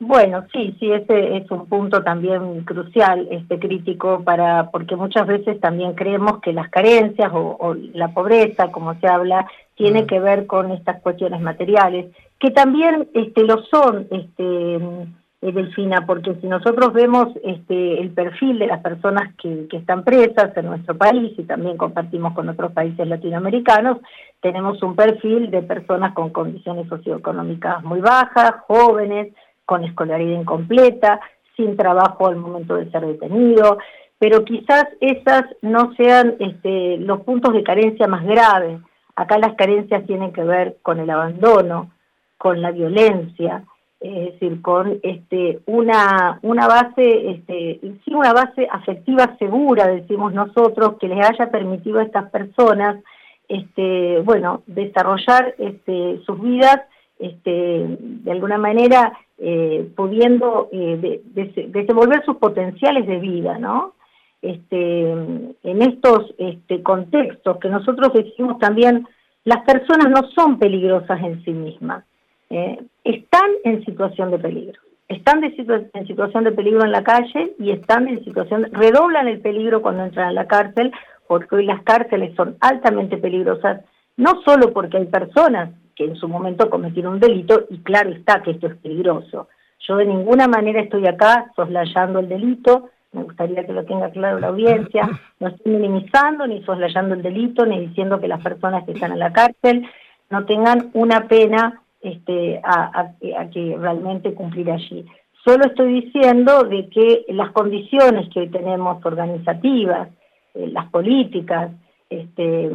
Bueno, 0.00 0.46
sí, 0.52 0.76
sí, 0.78 0.92
ese 0.92 1.36
es 1.36 1.50
un 1.50 1.66
punto 1.66 2.04
también 2.04 2.62
crucial, 2.62 3.26
este 3.32 3.58
crítico, 3.58 4.22
para 4.22 4.70
porque 4.70 4.94
muchas 4.94 5.26
veces 5.26 5.60
también 5.60 5.94
creemos 5.94 6.40
que 6.40 6.52
las 6.52 6.70
carencias 6.70 7.30
o, 7.34 7.74
la 7.94 8.14
pobreza, 8.14 8.70
como 8.70 8.98
se 9.00 9.08
habla, 9.08 9.46
tiene 9.74 10.04
mm. 10.04 10.06
que 10.06 10.20
ver 10.20 10.46
con 10.46 10.70
estas 10.70 11.02
cuestiones 11.02 11.40
materiales, 11.40 12.06
que 12.38 12.52
también 12.52 13.08
este, 13.12 13.42
lo 13.42 13.62
son, 13.64 14.06
este, 14.12 14.78
eh, 15.40 15.52
Delfina, 15.52 16.04
porque 16.04 16.34
si 16.40 16.48
nosotros 16.48 16.92
vemos 16.92 17.28
este, 17.44 18.00
el 18.00 18.10
perfil 18.10 18.58
de 18.58 18.66
las 18.66 18.80
personas 18.80 19.34
que, 19.36 19.68
están 19.70 20.02
presas 20.02 20.56
en 20.56 20.66
nuestro 20.66 20.96
país 20.96 21.32
y 21.38 21.44
también 21.44 21.76
compartimos 21.76 22.34
con 22.34 22.48
otros 22.48 22.72
países 22.72 23.06
latinoamericanos, 23.06 23.98
tenemos 24.40 24.82
un 24.82 24.96
perfil 24.96 25.50
de 25.50 25.62
personas 25.62 26.12
con 26.14 26.30
condiciones 26.30 26.88
socioeconómicas 26.88 27.84
muy 27.84 28.00
bajas, 28.00 28.54
jóvenes, 28.66 29.32
con 29.64 29.84
escolaridad 29.84 30.40
incompleta, 30.40 31.20
sin 31.56 31.76
trabajo 31.76 32.26
al 32.26 32.36
momento 32.36 32.74
de 32.74 32.90
ser 32.90 33.06
detenido, 33.06 33.78
pero 34.18 34.44
quizás 34.44 34.86
esas 35.00 35.44
no 35.62 35.94
sean 35.94 36.34
este, 36.40 36.96
los 36.98 37.20
puntos 37.20 37.52
de 37.52 37.62
carencia 37.62 38.08
más 38.08 38.24
graves. 38.24 38.80
Acá 39.14 39.38
las 39.38 39.54
carencias 39.54 40.04
tienen 40.06 40.32
que 40.32 40.42
ver 40.42 40.78
con 40.82 40.98
el 40.98 41.10
abandono, 41.10 41.92
con 42.38 42.60
la 42.60 42.72
violencia, 42.72 43.64
es 44.00 44.32
decir, 44.32 44.62
con 44.62 45.00
este, 45.02 45.60
una, 45.66 46.38
una 46.42 46.68
base, 46.68 47.30
este, 47.30 47.80
sí, 48.04 48.14
una 48.14 48.32
base 48.32 48.68
afectiva 48.70 49.36
segura, 49.38 49.88
decimos 49.88 50.32
nosotros, 50.32 50.96
que 51.00 51.08
les 51.08 51.24
haya 51.28 51.50
permitido 51.50 51.98
a 51.98 52.04
estas 52.04 52.30
personas, 52.30 53.02
este, 53.48 54.20
bueno, 54.20 54.62
desarrollar 54.66 55.54
este, 55.58 56.20
sus 56.24 56.40
vidas, 56.40 56.82
este, 57.18 57.86
de 57.98 58.30
alguna 58.30 58.58
manera, 58.58 59.18
eh, 59.38 59.90
pudiendo 59.96 60.68
eh, 60.70 61.20
desenvolver 61.34 62.24
sus 62.24 62.36
potenciales 62.36 63.06
de 63.06 63.18
vida, 63.18 63.58
¿no? 63.58 63.94
Este, 64.40 65.10
en 65.10 65.82
estos 65.82 66.32
este, 66.38 66.84
contextos 66.84 67.56
que 67.58 67.68
nosotros 67.68 68.12
decimos 68.12 68.60
también, 68.60 69.08
las 69.44 69.64
personas 69.64 70.08
no 70.10 70.28
son 70.30 70.60
peligrosas 70.60 71.20
en 71.20 71.44
sí 71.44 71.50
mismas 71.50 72.04
eh, 72.50 72.78
están 73.04 73.50
en 73.64 73.84
situación 73.84 74.30
de 74.30 74.38
peligro. 74.38 74.80
Están 75.08 75.42
en 75.42 76.06
situación 76.06 76.44
de 76.44 76.52
peligro 76.52 76.84
en 76.84 76.92
la 76.92 77.02
calle 77.02 77.54
y 77.58 77.70
están 77.70 78.08
en 78.08 78.22
situación, 78.24 78.68
redoblan 78.72 79.26
el 79.26 79.40
peligro 79.40 79.80
cuando 79.80 80.04
entran 80.04 80.28
a 80.28 80.32
la 80.32 80.46
cárcel, 80.46 80.92
porque 81.26 81.56
hoy 81.56 81.64
las 81.64 81.82
cárceles 81.82 82.34
son 82.36 82.56
altamente 82.60 83.16
peligrosas, 83.16 83.80
no 84.18 84.42
solo 84.42 84.72
porque 84.72 84.98
hay 84.98 85.06
personas 85.06 85.70
que 85.96 86.04
en 86.04 86.16
su 86.16 86.28
momento 86.28 86.68
cometieron 86.68 87.14
un 87.14 87.20
delito, 87.20 87.64
y 87.70 87.78
claro 87.78 88.10
está 88.10 88.42
que 88.42 88.50
esto 88.50 88.66
es 88.66 88.76
peligroso. 88.76 89.48
Yo 89.86 89.96
de 89.96 90.04
ninguna 90.04 90.46
manera 90.46 90.82
estoy 90.82 91.06
acá 91.06 91.50
soslayando 91.56 92.18
el 92.18 92.28
delito, 92.28 92.90
me 93.12 93.22
gustaría 93.22 93.64
que 93.64 93.72
lo 93.72 93.84
tenga 93.84 94.10
claro 94.10 94.38
la 94.38 94.48
audiencia, 94.48 95.08
no 95.40 95.48
estoy 95.48 95.72
minimizando 95.72 96.46
ni 96.46 96.62
soslayando 96.64 97.14
el 97.14 97.22
delito, 97.22 97.64
ni 97.64 97.80
diciendo 97.86 98.20
que 98.20 98.28
las 98.28 98.42
personas 98.42 98.84
que 98.84 98.92
están 98.92 99.12
en 99.12 99.20
la 99.20 99.32
cárcel 99.32 99.88
no 100.28 100.44
tengan 100.44 100.90
una 100.92 101.26
pena 101.26 101.80
este, 102.00 102.60
a, 102.64 103.12
que 103.52 103.76
realmente 103.78 104.34
cumplir 104.34 104.70
allí. 104.70 105.04
Solo 105.44 105.64
estoy 105.66 106.02
diciendo 106.02 106.64
de 106.64 106.88
que 106.88 107.24
las 107.28 107.52
condiciones 107.52 108.28
que 108.32 108.40
hoy 108.40 108.48
tenemos 108.48 109.04
organizativas, 109.04 110.08
eh, 110.54 110.68
las 110.68 110.90
políticas 110.90 111.70
este, 112.10 112.70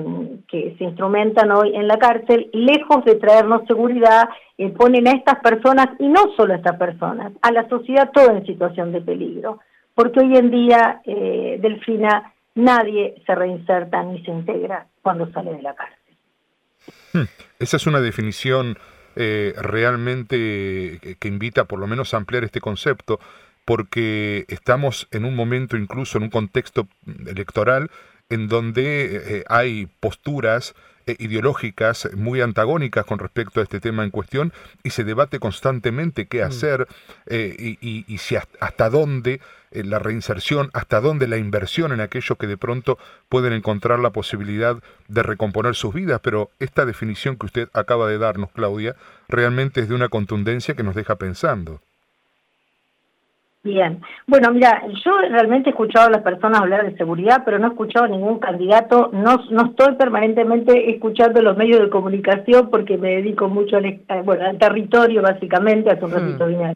que 0.47 0.75
se 0.77 0.83
instrumentan 0.83 1.51
hoy 1.51 1.75
en 1.75 1.87
la 1.87 1.97
cárcel, 1.97 2.49
lejos 2.53 3.03
de 3.05 3.15
traernos 3.15 3.65
seguridad, 3.67 4.29
eh, 4.57 4.69
ponen 4.69 5.07
a 5.07 5.11
estas 5.11 5.39
personas, 5.39 5.89
y 5.99 6.07
no 6.07 6.33
solo 6.35 6.53
a 6.53 6.57
estas 6.57 6.77
personas, 6.77 7.33
a 7.41 7.51
la 7.51 7.67
sociedad 7.67 8.11
toda 8.11 8.37
en 8.37 8.45
situación 8.45 8.91
de 8.91 9.01
peligro. 9.01 9.59
Porque 9.95 10.19
hoy 10.21 10.35
en 10.37 10.51
día, 10.51 11.01
eh, 11.05 11.57
Delfina, 11.61 12.33
nadie 12.55 13.15
se 13.25 13.35
reinserta 13.35 14.03
ni 14.03 14.23
se 14.23 14.31
integra 14.31 14.87
cuando 15.01 15.31
sale 15.31 15.53
de 15.53 15.61
la 15.61 15.75
cárcel. 15.75 15.97
Hmm, 17.13 17.27
esa 17.59 17.77
es 17.77 17.87
una 17.87 18.01
definición 18.01 18.77
eh, 19.15 19.53
realmente 19.57 20.99
que 21.19 21.27
invita 21.27 21.65
por 21.65 21.79
lo 21.79 21.87
menos 21.87 22.13
a 22.13 22.17
ampliar 22.17 22.43
este 22.43 22.61
concepto, 22.61 23.19
porque 23.65 24.45
estamos 24.47 25.07
en 25.11 25.25
un 25.25 25.35
momento, 25.35 25.77
incluso 25.77 26.17
en 26.17 26.25
un 26.25 26.29
contexto 26.29 26.87
electoral, 27.25 27.89
en 28.29 28.47
donde 28.47 29.37
eh, 29.37 29.43
hay 29.47 29.87
posturas 29.99 30.71
eh, 30.71 30.77
ideológicas 31.05 32.09
muy 32.15 32.41
antagónicas 32.41 33.05
con 33.05 33.19
respecto 33.19 33.59
a 33.59 33.63
este 33.63 33.79
tema 33.79 34.03
en 34.03 34.09
cuestión 34.09 34.53
y 34.83 34.91
se 34.91 35.03
debate 35.03 35.39
constantemente 35.39 36.27
qué 36.27 36.43
mm. 36.43 36.47
hacer 36.47 36.87
eh, 37.27 37.77
y, 37.81 38.17
si 38.17 38.35
hasta, 38.35 38.89
dónde 38.89 39.41
eh, 39.71 39.83
la 39.83 39.99
reinserción, 39.99 40.69
hasta 40.73 41.01
dónde 41.01 41.27
la 41.27 41.37
inversión 41.37 41.91
en 41.91 42.01
aquellos 42.01 42.37
que 42.37 42.47
de 42.47 42.57
pronto 42.57 42.97
pueden 43.29 43.53
encontrar 43.53 43.99
la 43.99 44.11
posibilidad 44.11 44.77
de 45.07 45.23
recomponer 45.23 45.75
sus 45.75 45.93
vidas. 45.93 46.21
Pero 46.23 46.51
esta 46.59 46.85
definición 46.85 47.37
que 47.37 47.45
usted 47.45 47.69
acaba 47.73 48.07
de 48.07 48.17
darnos, 48.17 48.51
Claudia, 48.51 48.95
realmente 49.27 49.81
es 49.81 49.89
de 49.89 49.95
una 49.95 50.09
contundencia 50.09 50.75
que 50.75 50.83
nos 50.83 50.95
deja 50.95 51.15
pensando. 51.15 51.81
Bien, 53.65 54.01
bueno, 54.27 54.51
mira, 54.51 54.83
yo 55.05 55.19
realmente 55.29 55.69
he 55.69 55.71
escuchado 55.71 56.07
a 56.07 56.11
las 56.11 56.21
personas 56.21 56.59
hablar 56.59 56.83
de 56.83 56.97
seguridad, 56.97 57.43
pero 57.45 57.59
no 57.59 57.67
he 57.67 57.69
escuchado 57.69 58.03
a 58.03 58.09
ningún 58.09 58.37
candidato, 58.37 59.09
no, 59.13 59.37
no 59.51 59.67
estoy 59.67 59.95
permanentemente 59.95 60.91
escuchando 60.91 61.41
los 61.41 61.55
medios 61.55 61.79
de 61.79 61.89
comunicación 61.89 62.69
porque 62.69 62.97
me 62.97 63.15
dedico 63.15 63.47
mucho 63.47 63.77
al, 63.77 64.01
bueno, 64.25 64.47
al 64.47 64.57
territorio 64.57 65.21
básicamente, 65.21 65.91
hace 65.91 66.03
un 66.03 66.11
hmm. 66.11 66.13
ratito 66.13 66.47
vine 66.47 66.75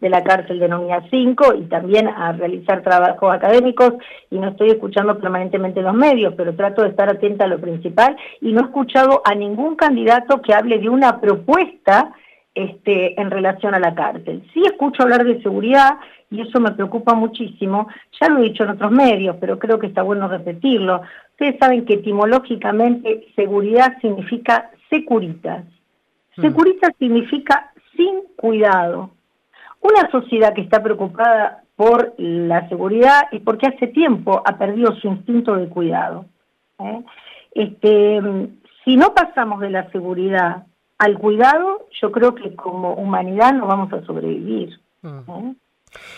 de 0.00 0.08
la 0.08 0.24
cárcel 0.24 0.58
de 0.58 0.68
Nomía 0.68 1.04
5 1.10 1.54
y 1.54 1.62
también 1.64 2.08
a 2.08 2.32
realizar 2.32 2.80
trabajos 2.80 3.30
académicos 3.30 3.92
y 4.30 4.38
no 4.38 4.48
estoy 4.48 4.70
escuchando 4.70 5.18
permanentemente 5.18 5.82
los 5.82 5.92
medios, 5.92 6.32
pero 6.34 6.54
trato 6.54 6.80
de 6.80 6.88
estar 6.88 7.10
atenta 7.10 7.44
a 7.44 7.48
lo 7.48 7.60
principal 7.60 8.16
y 8.40 8.52
no 8.52 8.62
he 8.62 8.64
escuchado 8.64 9.20
a 9.26 9.34
ningún 9.34 9.76
candidato 9.76 10.40
que 10.40 10.54
hable 10.54 10.78
de 10.78 10.88
una 10.88 11.20
propuesta 11.20 12.14
este, 12.54 13.18
en 13.20 13.30
relación 13.30 13.74
a 13.74 13.78
la 13.78 13.94
cárcel. 13.94 14.42
Sí 14.52 14.62
escucho 14.66 15.02
hablar 15.02 15.24
de 15.24 15.42
seguridad 15.42 15.98
y 16.32 16.40
eso 16.40 16.60
me 16.60 16.72
preocupa 16.72 17.14
muchísimo. 17.14 17.88
Ya 18.20 18.28
lo 18.28 18.38
he 18.38 18.44
dicho 18.44 18.64
en 18.64 18.70
otros 18.70 18.90
medios, 18.90 19.36
pero 19.38 19.58
creo 19.58 19.78
que 19.78 19.86
está 19.86 20.02
bueno 20.02 20.26
repetirlo. 20.28 21.02
Ustedes 21.32 21.56
saben 21.60 21.84
que 21.84 21.94
etimológicamente 21.94 23.26
seguridad 23.36 23.98
significa 24.00 24.70
securitas. 24.90 25.64
Hmm. 26.36 26.42
Securitas 26.42 26.90
significa 26.98 27.72
sin 27.96 28.22
cuidado. 28.36 29.10
Una 29.80 30.10
sociedad 30.10 30.54
que 30.54 30.62
está 30.62 30.82
preocupada 30.82 31.62
por 31.76 32.14
la 32.16 32.68
seguridad 32.68 33.22
es 33.32 33.40
porque 33.42 33.66
hace 33.66 33.88
tiempo 33.88 34.42
ha 34.44 34.56
perdido 34.56 34.94
su 34.96 35.08
instinto 35.08 35.56
de 35.56 35.68
cuidado. 35.68 36.26
¿eh? 36.78 37.02
Este, 37.52 38.20
si 38.84 38.96
no 38.96 39.12
pasamos 39.14 39.60
de 39.60 39.70
la 39.70 39.90
seguridad 39.90 40.64
al 40.98 41.18
cuidado, 41.18 41.88
yo 42.00 42.12
creo 42.12 42.34
que 42.34 42.54
como 42.54 42.94
humanidad 42.94 43.52
no 43.52 43.66
vamos 43.66 43.92
a 43.92 44.02
sobrevivir. 44.06 44.78
Hmm. 45.02 45.18
¿eh? 45.28 45.54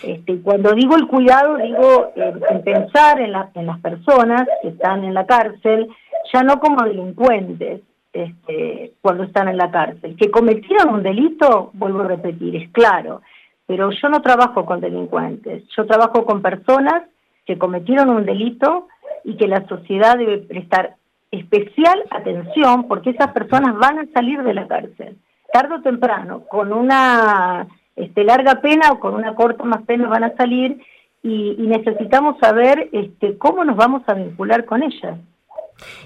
Este, 0.03 0.41
cuando 0.41 0.73
digo 0.73 0.95
el 0.95 1.07
cuidado, 1.07 1.57
digo 1.57 2.13
en 2.15 2.63
pensar 2.63 3.19
en, 3.19 3.33
en, 3.53 3.65
las 3.65 3.79
personas 3.79 4.47
que 4.61 4.69
están 4.69 5.03
en 5.03 5.13
la 5.13 5.25
cárcel, 5.25 5.87
ya 6.33 6.43
no 6.43 6.59
como 6.59 6.83
delincuentes 6.83 7.81
este, 8.13 8.93
cuando 9.01 9.23
están 9.23 9.47
en 9.49 9.57
la 9.57 9.71
cárcel. 9.71 10.15
Que 10.15 10.31
cometieron 10.31 10.93
un 10.93 11.03
delito, 11.03 11.71
vuelvo 11.73 12.01
a 12.01 12.07
repetir, 12.07 12.55
es 12.55 12.69
claro, 12.71 13.21
pero 13.65 13.91
yo 13.91 14.09
no 14.09 14.21
trabajo 14.21 14.65
con 14.65 14.79
delincuentes, 14.79 15.63
yo 15.75 15.85
trabajo 15.85 16.25
con 16.25 16.41
personas 16.41 17.03
que 17.45 17.57
cometieron 17.57 18.09
un 18.09 18.25
delito 18.25 18.87
y 19.23 19.35
que 19.35 19.47
la 19.47 19.67
sociedad 19.67 20.17
debe 20.17 20.37
prestar 20.39 20.95
especial 21.31 22.03
atención 22.11 22.87
porque 22.87 23.09
esas 23.09 23.31
personas 23.33 23.75
van 23.77 23.99
a 23.99 24.07
salir 24.13 24.41
de 24.43 24.53
la 24.53 24.67
cárcel, 24.67 25.17
tarde 25.51 25.75
o 25.75 25.81
temprano, 25.81 26.43
con 26.47 26.71
una 26.71 27.67
este, 27.95 28.23
larga 28.23 28.61
pena 28.61 28.91
o 28.91 28.99
con 28.99 29.13
una 29.13 29.35
corta 29.35 29.63
más 29.63 29.83
pena 29.83 30.07
van 30.07 30.23
a 30.23 30.35
salir 30.35 30.81
y, 31.23 31.55
necesitamos 31.57 32.37
saber 32.39 32.89
este, 32.91 33.37
cómo 33.37 33.63
nos 33.63 33.75
vamos 33.75 34.03
a 34.07 34.13
vincular 34.13 34.65
con 34.65 34.83
ellas. 34.83 35.17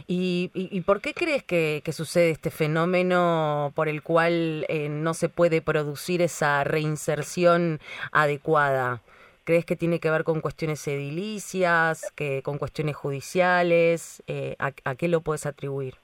¿Y, 0.07 0.81
por 0.85 1.01
qué 1.01 1.13
crees 1.13 1.43
que, 1.43 1.83
sucede 1.91 2.31
este 2.31 2.49
fenómeno 2.49 3.71
por 3.75 3.87
el 3.87 4.01
cual 4.01 4.65
eh, 4.69 4.89
no 4.89 5.13
se 5.13 5.29
puede 5.29 5.61
producir 5.61 6.21
esa 6.21 6.63
reinserción 6.63 7.79
adecuada? 8.11 9.01
¿Crees 9.43 9.65
que 9.65 9.75
tiene 9.75 9.99
que 9.99 10.11
ver 10.11 10.23
con 10.23 10.41
cuestiones 10.41 10.87
edilicias, 10.87 12.11
que, 12.15 12.41
con 12.41 12.57
cuestiones 12.57 12.95
judiciales? 12.95 14.23
Eh, 14.27 14.55
¿a, 14.59 14.71
qué 14.95 15.07
lo 15.07 15.21
puedes 15.21 15.45
atribuir? 15.45 15.95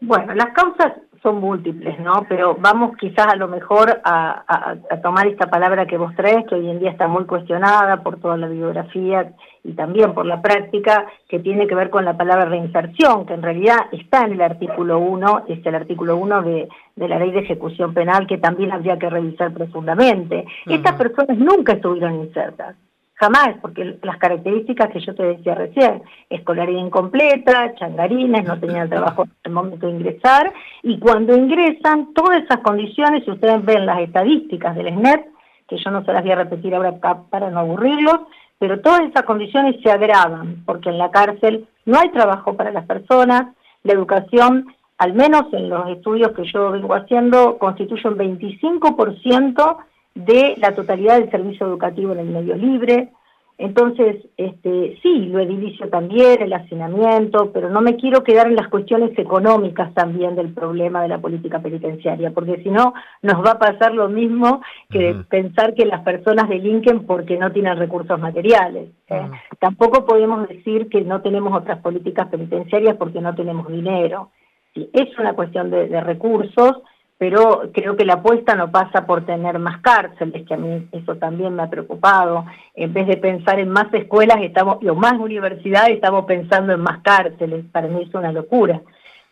Bueno, 0.00 0.34
las 0.34 0.52
causas 0.52 0.92
son 1.22 1.40
múltiples, 1.40 1.98
¿no? 2.00 2.24
Pero 2.28 2.56
vamos 2.58 2.96
quizás 2.96 3.26
a 3.26 3.36
lo 3.36 3.48
mejor 3.48 4.00
a, 4.04 4.76
tomar 5.02 5.26
esta 5.26 5.48
palabra 5.50 5.86
que 5.86 5.96
vos 5.96 6.14
traes, 6.14 6.46
que 6.46 6.54
hoy 6.54 6.70
en 6.70 6.78
día 6.78 6.90
está 6.90 7.08
muy 7.08 7.24
cuestionada 7.24 8.02
por 8.02 8.20
toda 8.20 8.36
la 8.36 8.46
bibliografía 8.46 9.32
y 9.64 9.72
también 9.72 10.14
por 10.14 10.26
la 10.26 10.40
práctica, 10.40 11.06
que 11.28 11.40
tiene 11.40 11.66
que 11.66 11.74
ver 11.74 11.90
con 11.90 12.04
la 12.04 12.16
palabra 12.16 12.44
reinserción, 12.44 13.26
que 13.26 13.34
en 13.34 13.42
realidad 13.42 13.76
está 13.90 14.24
en 14.24 14.34
el 14.34 14.42
artículo 14.42 14.98
1, 14.98 15.44
es 15.48 15.66
el 15.66 15.74
artículo 15.74 16.16
1 16.16 16.42
de, 16.42 16.68
la 16.96 17.18
ley 17.18 17.32
de 17.32 17.40
ejecución 17.40 17.92
penal, 17.92 18.26
que 18.28 18.38
también 18.38 18.70
habría 18.70 18.96
que 18.98 19.10
revisar 19.10 19.52
profundamente. 19.52 20.44
Estas 20.66 20.94
personas 20.94 21.36
nunca 21.38 21.72
estuvieron 21.72 22.14
insertas. 22.20 22.76
Jamás, 23.18 23.56
porque 23.62 23.98
las 24.02 24.18
características 24.18 24.90
que 24.90 25.00
yo 25.00 25.14
te 25.14 25.22
decía 25.22 25.54
recién, 25.54 26.02
escolaridad 26.28 26.80
incompleta, 26.84 27.74
changarines, 27.74 28.44
no 28.44 28.60
tenían 28.60 28.90
trabajo 28.90 29.24
en 29.24 29.30
el 29.44 29.52
momento 29.52 29.86
de 29.86 29.94
ingresar, 29.94 30.52
y 30.82 30.98
cuando 30.98 31.34
ingresan, 31.34 32.12
todas 32.12 32.42
esas 32.42 32.58
condiciones, 32.58 33.24
si 33.24 33.30
ustedes 33.30 33.64
ven 33.64 33.86
las 33.86 34.00
estadísticas 34.00 34.76
del 34.76 34.92
SNEP, 34.94 35.28
que 35.66 35.78
yo 35.78 35.90
no 35.90 36.04
se 36.04 36.12
las 36.12 36.22
voy 36.22 36.32
a 36.32 36.36
repetir 36.36 36.74
ahora 36.74 36.98
para 37.30 37.50
no 37.50 37.60
aburrirlos, 37.60 38.20
pero 38.58 38.80
todas 38.80 39.00
esas 39.00 39.22
condiciones 39.22 39.76
se 39.82 39.90
agravan, 39.90 40.62
porque 40.66 40.90
en 40.90 40.98
la 40.98 41.10
cárcel 41.10 41.66
no 41.86 41.98
hay 41.98 42.10
trabajo 42.10 42.54
para 42.54 42.70
las 42.70 42.84
personas, 42.84 43.54
la 43.82 43.92
educación, 43.94 44.66
al 44.98 45.14
menos 45.14 45.44
en 45.52 45.70
los 45.70 45.88
estudios 45.88 46.32
que 46.32 46.44
yo 46.44 46.70
vengo 46.70 46.94
haciendo, 46.94 47.56
constituye 47.56 48.08
un 48.08 48.18
25% 48.18 49.76
de 50.16 50.54
la 50.56 50.74
totalidad 50.74 51.20
del 51.20 51.30
servicio 51.30 51.66
educativo 51.66 52.12
en 52.12 52.20
el 52.20 52.26
medio 52.26 52.56
libre. 52.56 53.10
Entonces, 53.58 54.16
este, 54.36 54.98
sí, 55.02 55.26
lo 55.26 55.40
edilicio 55.40 55.88
también, 55.88 56.42
el 56.42 56.52
hacinamiento, 56.52 57.52
pero 57.52 57.70
no 57.70 57.80
me 57.80 57.96
quiero 57.96 58.22
quedar 58.22 58.48
en 58.48 58.56
las 58.56 58.68
cuestiones 58.68 59.18
económicas 59.18 59.94
también 59.94 60.36
del 60.36 60.52
problema 60.52 61.00
de 61.02 61.08
la 61.08 61.18
política 61.18 61.60
penitenciaria, 61.60 62.32
porque 62.32 62.62
si 62.62 62.68
no, 62.68 62.92
nos 63.22 63.42
va 63.44 63.52
a 63.52 63.58
pasar 63.58 63.94
lo 63.94 64.10
mismo 64.10 64.60
que 64.90 65.16
pensar 65.30 65.74
que 65.74 65.86
las 65.86 66.02
personas 66.02 66.50
delinquen 66.50 67.06
porque 67.06 67.38
no 67.38 67.50
tienen 67.50 67.78
recursos 67.78 68.20
materiales. 68.20 68.90
¿eh? 69.08 69.30
Tampoco 69.58 70.04
podemos 70.04 70.46
decir 70.48 70.88
que 70.90 71.00
no 71.02 71.22
tenemos 71.22 71.58
otras 71.58 71.78
políticas 71.80 72.28
penitenciarias 72.28 72.96
porque 72.96 73.22
no 73.22 73.34
tenemos 73.34 73.68
dinero. 73.68 74.32
es 74.74 75.18
una 75.18 75.32
cuestión 75.32 75.70
de 75.70 76.00
recursos, 76.02 76.82
pero 77.18 77.70
creo 77.72 77.96
que 77.96 78.04
la 78.04 78.14
apuesta 78.14 78.54
no 78.54 78.70
pasa 78.70 79.06
por 79.06 79.24
tener 79.24 79.58
más 79.58 79.80
cárceles, 79.80 80.46
que 80.46 80.54
a 80.54 80.58
mí 80.58 80.86
eso 80.92 81.16
también 81.16 81.54
me 81.54 81.62
ha 81.62 81.70
preocupado. 81.70 82.44
En 82.74 82.92
vez 82.92 83.06
de 83.06 83.16
pensar 83.16 83.58
en 83.58 83.70
más 83.70 83.92
escuelas 83.94 84.38
estamos, 84.42 84.78
o 84.86 84.94
más 84.94 85.14
universidades, 85.14 85.94
estamos 85.94 86.26
pensando 86.26 86.74
en 86.74 86.80
más 86.80 87.00
cárceles. 87.02 87.64
Para 87.72 87.88
mí 87.88 88.02
es 88.02 88.14
una 88.14 88.32
locura. 88.32 88.82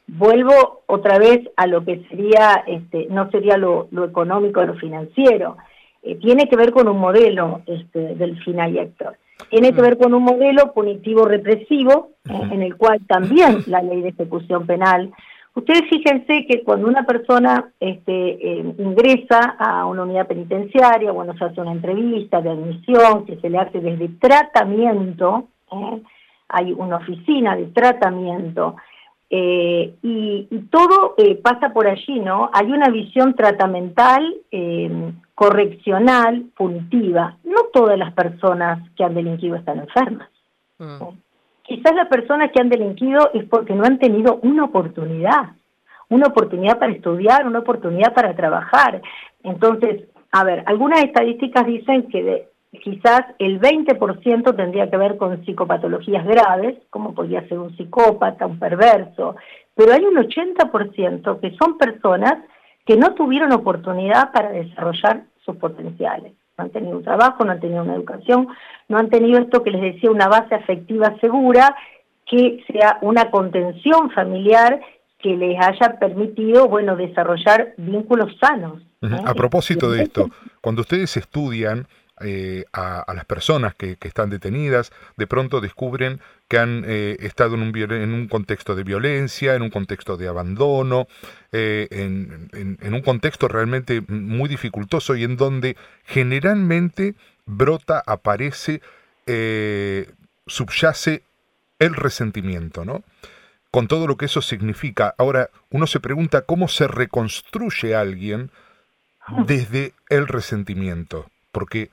Vuelvo 0.07 0.83
otra 0.87 1.19
vez 1.19 1.41
a 1.57 1.67
lo 1.67 1.85
que 1.85 2.05
sería, 2.09 2.65
este, 2.67 3.07
no 3.11 3.31
sería 3.31 3.59
lo, 3.59 3.89
económico, 4.05 4.65
lo 4.65 4.75
financiero. 4.75 5.59
Eh, 6.03 6.17
tiene 6.17 6.49
que 6.49 6.57
ver 6.57 6.73
con 6.73 6.89
un 6.89 6.99
modelo 6.99 7.63
este, 7.67 8.15
del 8.15 8.43
final 8.45 8.77
Héctor. 8.79 9.17
Tiene 9.51 9.73
que 9.73 9.81
mm. 9.81 9.85
ver 9.85 9.99
con 9.99 10.15
un 10.15 10.23
modelo 10.23 10.73
punitivo 10.73 11.27
represivo, 11.27 12.13
eh, 12.31 12.41
en 12.51 12.63
el 12.63 12.77
cual 12.77 13.01
también 13.07 13.59
la 13.67 13.83
ley 13.83 14.01
de 14.01 14.09
ejecución 14.09 14.67
penal 14.67 15.13
Ustedes 15.55 15.83
fíjense 15.89 16.47
que 16.47 16.65
cuando 16.65 16.89
una 16.89 17.07
persona 17.07 17.71
este, 17.79 18.13
eh, 18.13 18.75
ingresa 18.77 19.55
a 19.57 19.87
una 19.87 20.03
unidad 20.03 20.27
penitenciaria, 20.27 21.13
bueno, 21.13 21.33
se 21.39 21.45
hace 21.45 21.61
una 21.61 21.71
entrevista 21.71 22.41
de 22.41 22.51
admisión, 22.51 23.25
que 23.25 23.37
se 23.37 23.51
le 23.51 23.59
hace 23.59 23.81
desde 23.81 24.09
tratamiento, 24.19 25.47
¿eh? 25.71 26.03
hay 26.49 26.73
una 26.73 26.97
oficina 26.97 27.55
de 27.55 27.67
tratamiento, 27.67 28.75
eh, 29.31 29.95
y, 30.03 30.49
todo 30.71 31.15
pasa 31.43 31.73
por 31.73 31.87
allí, 31.87 32.19
¿no? 32.21 32.51
Hay 32.53 32.67
una 32.73 32.89
visión 32.89 33.35
tratamental, 33.35 34.35
correccional, 35.35 36.47
punitiva. 36.57 37.37
No 37.45 37.65
todas 37.73 37.99
las 37.99 38.13
personas 38.13 38.81
que 38.97 39.05
han 39.05 39.15
delinquido 39.15 39.57
están 39.57 39.79
enfermas. 39.79 40.29
Mm. 40.79 41.24
Quizás 41.65 41.95
las 41.95 42.09
personas 42.09 42.53
que 42.53 42.61
han 42.61 42.69
delinquido 42.69 43.31
es 43.33 43.45
porque 43.45 43.75
no 43.75 43.85
han 43.85 43.99
tenido 43.99 44.39
una 44.43 44.65
oportunidad, 44.65 45.53
una 46.11 46.27
oportunidad 46.27 46.79
para 46.79 46.93
estudiar, 46.93 47.47
una 47.47 47.61
oportunidad 47.61 48.13
para 48.13 48.37
trabajar. 48.37 49.01
Entonces, 49.43 50.05
a 50.31 50.45
ver, 50.45 50.63
algunas 50.67 51.03
estadísticas 51.03 51.65
dicen 51.65 52.09
que 52.09 52.49
quizás 52.83 53.23
el 53.39 53.61
20% 53.61 54.55
tendría 54.55 54.91
que 54.91 54.97
ver 54.99 55.17
con 55.17 55.43
psicopatologías 55.43 56.27
graves, 56.27 56.77
como 56.91 57.15
podría 57.15 57.49
ser 57.49 57.59
un 57.59 57.75
psicópata, 57.77 58.47
un 58.47 58.59
perverso, 58.59 59.37
pero 59.75 59.95
hay 59.95 60.05
un 60.05 60.17
80% 60.17 61.41
que 61.41 61.57
son 61.57 61.79
personas 61.79 62.45
que 62.85 62.97
no 62.99 63.15
tuvieron 63.15 63.53
oportunidad 63.53 64.33
para 64.33 64.51
desarrollar 64.51 65.23
sus 65.47 65.57
potenciales 65.57 66.35
no 66.57 66.65
han 66.65 66.71
tenido 66.71 66.97
un 66.97 67.05
trabajo, 67.05 67.45
no 67.45 67.53
han 67.53 67.61
tenido 67.61 67.83
una 67.83 67.95
educación, 67.95 68.49
no 68.89 68.99
han 68.99 69.09
tenido 69.09 69.41
esto 69.41 69.63
que 69.63 69.71
les 69.71 69.95
decía, 69.95 70.11
una 70.11 70.29
base 70.29 70.55
afectiva 70.55 71.17
segura, 71.21 71.75
que 72.27 72.65
sea 72.71 72.99
una 73.03 73.31
contención 73.31 74.11
familiar 74.11 74.81
que 75.19 75.37
les 75.37 75.59
haya 75.59 75.99
permitido, 75.99 76.69
bueno, 76.69 76.97
desarrollar 76.97 77.75
vínculos 77.79 78.37
sanos. 78.41 78.83
¿eh? 79.03 79.09
A 79.25 79.35
propósito 79.35 79.91
de 79.91 80.03
esto, 80.03 80.29
cuando 80.61 80.83
ustedes 80.83 81.17
estudian 81.17 81.87
eh, 82.21 82.65
a, 82.73 83.13
las 83.15 83.25
personas 83.25 83.75
que, 83.75 83.97
están 84.01 84.31
detenidas, 84.31 84.93
de 85.17 85.27
pronto 85.27 85.61
descubren 85.61 86.21
que 86.49 86.59
han 86.59 86.85
eh, 86.87 87.17
estado 87.21 87.55
en 87.55 87.63
un, 87.63 87.77
en 87.77 88.15
un, 88.15 88.29
contexto 88.29 88.75
de 88.75 88.85
violencia, 88.85 89.55
en 89.55 89.63
un 89.63 89.71
contexto 89.71 90.17
de 90.17 90.29
abandono, 90.29 91.09
en, 91.53 92.49
en, 92.53 92.95
un 92.95 93.03
contexto 93.03 93.49
realmente 93.49 94.03
muy 94.09 94.49
dificultoso 94.49 95.15
y 95.17 95.25
en 95.25 95.37
donde 95.37 95.77
generalmente 96.05 97.15
brota, 97.47 98.03
aparece, 98.07 98.81
subyace 100.47 101.23
el 101.79 101.95
resentimiento, 101.95 102.85
¿no? 102.85 103.05
con 103.75 103.89
todo 103.89 104.07
lo 104.07 104.17
que 104.17 104.27
eso 104.27 104.41
significa. 104.41 105.17
Ahora, 105.19 105.51
uno 105.69 105.89
se 105.89 105.99
pregunta 105.99 106.43
cómo 106.43 106.69
se 106.69 106.87
reconstruye 106.87 107.97
a 107.97 108.03
alguien 108.03 108.53
desde 109.49 109.95
el 110.11 110.29
resentimiento, 110.29 111.29
porque 111.51 111.91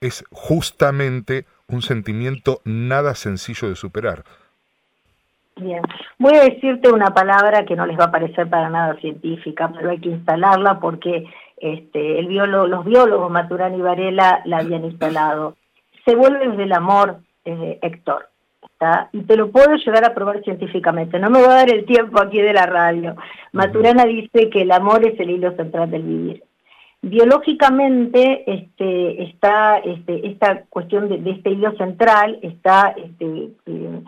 es 0.00 0.24
justamente 0.30 1.46
un 1.68 1.82
sentimiento 1.82 2.60
nada 2.64 3.14
sencillo 3.14 3.68
de 3.68 3.76
superar. 3.76 4.24
Bien, 5.56 5.82
voy 6.18 6.34
a 6.36 6.44
decirte 6.44 6.90
una 6.90 7.12
palabra 7.12 7.64
que 7.66 7.76
no 7.76 7.86
les 7.86 7.98
va 7.98 8.04
a 8.04 8.10
parecer 8.10 8.48
para 8.48 8.70
nada 8.70 8.96
científica, 8.96 9.70
pero 9.74 9.90
hay 9.90 10.00
que 10.00 10.08
instalarla 10.08 10.80
porque 10.80 11.26
este, 11.58 12.18
el 12.18 12.28
biólogo, 12.28 12.66
los 12.66 12.84
biólogos 12.84 13.30
Maturana 13.30 13.76
y 13.76 13.80
Varela 13.82 14.40
la 14.46 14.58
habían 14.58 14.84
instalado. 14.84 15.56
Se 16.04 16.14
vuelve 16.14 16.48
desde 16.48 16.62
el 16.62 16.72
amor, 16.72 17.18
eh, 17.44 17.78
Héctor 17.82 18.30
y 19.12 19.22
te 19.24 19.36
lo 19.36 19.50
puedo 19.50 19.76
llegar 19.76 20.04
a 20.04 20.14
probar 20.14 20.42
científicamente. 20.42 21.18
No 21.18 21.28
me 21.28 21.42
va 21.42 21.52
a 21.52 21.56
dar 21.56 21.70
el 21.70 21.84
tiempo 21.84 22.20
aquí 22.20 22.40
de 22.40 22.54
la 22.54 22.64
radio. 22.64 23.14
Maturana 23.52 24.06
dice 24.06 24.48
que 24.48 24.62
el 24.62 24.72
amor 24.72 25.06
es 25.06 25.18
el 25.20 25.30
hilo 25.30 25.54
central 25.54 25.90
del 25.90 26.02
vivir. 26.02 26.44
Biológicamente 27.02 28.44
este, 28.46 29.22
está 29.22 29.78
este, 29.78 30.26
esta 30.28 30.64
cuestión 30.68 31.08
de, 31.08 31.30
este 31.30 31.50
hilo 31.50 31.74
central 31.76 32.38
está 32.42 32.94
este, 32.96 33.50
eh, 33.66 34.02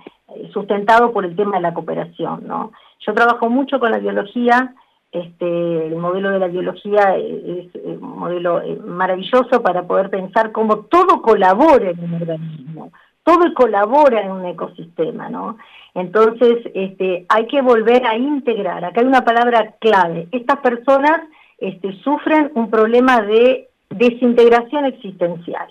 sustentado 0.52 1.12
por 1.12 1.24
el 1.24 1.34
tema 1.34 1.56
de 1.56 1.62
la 1.62 1.74
cooperación. 1.74 2.46
¿no? 2.46 2.72
Yo 3.06 3.14
trabajo 3.14 3.48
mucho 3.48 3.80
con 3.80 3.90
la 3.92 3.98
biología, 3.98 4.74
este, 5.10 5.86
el 5.86 5.96
modelo 5.96 6.30
de 6.30 6.38
la 6.38 6.48
biología 6.48 7.16
es, 7.16 7.74
un 7.74 8.18
modelo 8.18 8.60
eh, 8.60 8.78
maravilloso 8.84 9.62
para 9.62 9.84
poder 9.84 10.10
pensar 10.10 10.52
cómo 10.52 10.80
todo 10.86 11.22
colabora 11.22 11.90
en 11.90 12.04
un 12.04 12.14
organismo 12.14 12.92
todo 13.24 13.54
colabora 13.54 14.20
en 14.20 14.32
un 14.32 14.46
ecosistema, 14.46 15.28
¿no? 15.28 15.56
Entonces, 15.94 16.58
este, 16.74 17.26
hay 17.28 17.46
que 17.46 17.62
volver 17.62 18.04
a 18.06 18.16
integrar. 18.16 18.84
Acá 18.84 19.00
hay 19.00 19.06
una 19.06 19.24
palabra 19.24 19.76
clave. 19.78 20.26
Estas 20.32 20.58
personas 20.58 21.20
este, 21.62 21.92
sufren 22.02 22.50
un 22.54 22.68
problema 22.70 23.22
de 23.22 23.68
desintegración 23.88 24.84
existencial. 24.84 25.68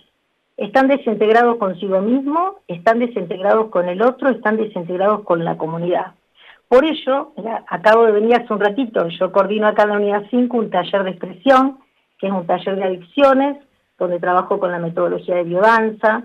Están 0.55 0.87
desintegrados 0.87 1.57
consigo 1.57 1.99
mismo, 1.99 2.59
están 2.69 2.99
desintegrados 2.99 3.69
con 3.69 3.89
el 3.89 4.01
otro, 4.01 4.29
están 4.29 4.55
desintegrados 4.55 5.23
con 5.25 5.43
la 5.43 5.57
comunidad. 5.57 6.13
Por 6.69 6.85
ello, 6.85 7.33
acabo 7.67 8.05
de 8.05 8.13
venir 8.13 8.35
hace 8.35 8.53
un 8.53 8.61
ratito, 8.61 9.05
yo 9.09 9.33
coordino 9.33 9.67
acá 9.67 9.83
en 9.83 9.89
la 9.89 9.95
Unidad 9.97 10.23
5 10.29 10.57
un 10.57 10.69
taller 10.69 11.03
de 11.03 11.09
expresión, 11.09 11.79
que 12.17 12.27
es 12.27 12.33
un 12.33 12.47
taller 12.47 12.77
de 12.77 12.83
adicciones, 12.85 13.57
donde 13.99 14.19
trabajo 14.19 14.59
con 14.59 14.71
la 14.71 14.79
metodología 14.79 15.35
de 15.35 15.43
biodanza, 15.43 16.23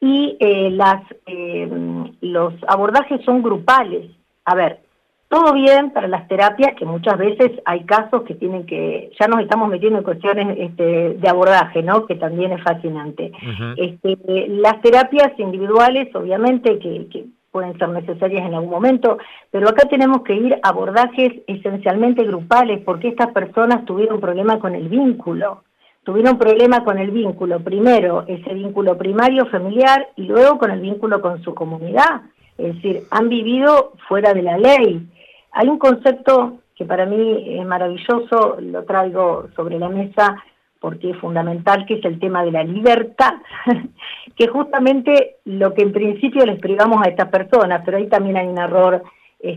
y 0.00 0.38
eh, 0.40 0.78
eh, 1.26 2.10
los 2.22 2.54
abordajes 2.68 3.22
son 3.26 3.42
grupales. 3.42 4.10
A 4.46 4.54
ver, 4.54 4.80
todo 5.28 5.52
bien 5.52 5.90
para 5.90 6.08
las 6.08 6.28
terapias, 6.28 6.74
que 6.76 6.84
muchas 6.84 7.18
veces 7.18 7.50
hay 7.64 7.84
casos 7.84 8.22
que 8.22 8.34
tienen 8.34 8.66
que, 8.66 9.10
ya 9.18 9.26
nos 9.26 9.40
estamos 9.40 9.68
metiendo 9.68 9.98
en 9.98 10.04
cuestiones 10.04 10.56
este, 10.58 11.14
de 11.14 11.28
abordaje, 11.28 11.82
¿no? 11.82 12.06
Que 12.06 12.14
también 12.14 12.52
es 12.52 12.62
fascinante. 12.62 13.32
este, 13.76 14.48
las 14.48 14.80
terapias 14.80 15.32
individuales, 15.38 16.14
obviamente, 16.14 16.78
que, 16.78 17.08
que 17.10 17.24
pueden 17.50 17.76
ser 17.78 17.88
necesarias 17.88 18.46
en 18.46 18.54
algún 18.54 18.70
momento, 18.70 19.18
pero 19.50 19.68
acá 19.68 19.88
tenemos 19.88 20.22
que 20.22 20.34
ir 20.34 20.54
a 20.62 20.68
abordajes 20.68 21.32
esencialmente 21.46 22.24
grupales, 22.24 22.80
porque 22.84 23.08
estas 23.08 23.32
personas 23.32 23.84
tuvieron 23.84 24.20
problemas 24.20 24.58
con 24.58 24.74
el 24.74 24.88
vínculo 24.88 25.62
tuvieron 26.04 26.38
problema 26.38 26.84
con 26.84 26.98
el 26.98 27.10
vínculo, 27.10 27.60
primero 27.60 28.24
ese 28.28 28.54
vínculo 28.54 28.96
primario 28.96 29.46
familiar 29.46 30.08
y 30.16 30.24
luego 30.24 30.58
con 30.58 30.70
el 30.70 30.80
vínculo 30.80 31.20
con 31.20 31.42
su 31.42 31.54
comunidad, 31.54 32.22
es 32.58 32.74
decir, 32.76 33.02
han 33.10 33.28
vivido 33.28 33.94
fuera 34.08 34.32
de 34.32 34.42
la 34.42 34.58
ley. 34.58 35.08
Hay 35.54 35.68
un 35.68 35.78
concepto 35.78 36.58
que 36.76 36.84
para 36.84 37.06
mí 37.06 37.58
es 37.58 37.66
maravilloso, 37.66 38.56
lo 38.60 38.84
traigo 38.84 39.48
sobre 39.56 39.78
la 39.78 39.88
mesa 39.88 40.42
porque 40.80 41.10
es 41.10 41.16
fundamental, 41.16 41.86
que 41.86 41.94
es 41.94 42.04
el 42.04 42.18
tema 42.18 42.44
de 42.44 42.52
la 42.52 42.62
libertad, 42.62 43.34
que 44.36 44.48
justamente 44.48 45.36
lo 45.46 45.72
que 45.72 45.82
en 45.82 45.92
principio 45.92 46.44
les 46.44 46.60
privamos 46.60 46.98
a 47.02 47.08
estas 47.08 47.30
personas, 47.30 47.82
pero 47.84 47.96
ahí 47.96 48.08
también 48.08 48.36
hay 48.36 48.46
un 48.46 48.58
error 48.58 49.02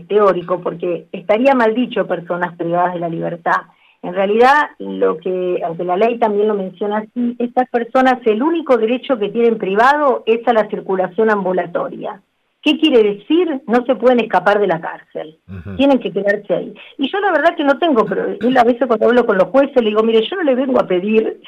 teórico, 0.06 0.60
porque 0.60 1.06
estaría 1.12 1.54
mal 1.54 1.74
dicho 1.74 2.06
personas 2.06 2.56
privadas 2.56 2.94
de 2.94 3.00
la 3.00 3.08
libertad, 3.08 3.62
en 4.02 4.14
realidad, 4.14 4.70
lo 4.78 5.18
que, 5.18 5.60
aunque 5.64 5.84
la 5.84 5.96
ley 5.96 6.18
también 6.18 6.46
lo 6.46 6.54
menciona 6.54 6.98
así, 6.98 7.34
estas 7.38 7.68
personas 7.68 8.18
el 8.26 8.42
único 8.42 8.76
derecho 8.76 9.18
que 9.18 9.30
tienen 9.30 9.58
privado 9.58 10.22
es 10.24 10.46
a 10.46 10.52
la 10.52 10.68
circulación 10.68 11.30
ambulatoria. 11.30 12.22
¿Qué 12.62 12.76
quiere 12.78 13.14
decir? 13.14 13.62
No 13.66 13.84
se 13.86 13.94
pueden 13.94 14.20
escapar 14.20 14.58
de 14.58 14.66
la 14.66 14.80
cárcel, 14.80 15.38
tienen 15.76 16.00
que 16.00 16.12
quedarse 16.12 16.52
ahí. 16.52 16.74
Y 16.98 17.10
yo 17.10 17.20
la 17.20 17.30
verdad 17.30 17.56
que 17.56 17.62
no 17.62 17.78
tengo, 17.78 18.04
pero 18.04 18.24
a 18.24 18.64
veces 18.64 18.86
cuando 18.86 19.06
hablo 19.06 19.26
con 19.26 19.38
los 19.38 19.48
jueces 19.48 19.76
le 19.76 19.90
digo, 19.90 20.02
mire, 20.02 20.26
yo 20.28 20.36
no 20.36 20.42
le 20.42 20.56
vengo 20.56 20.80
a 20.80 20.86
pedir 20.86 21.40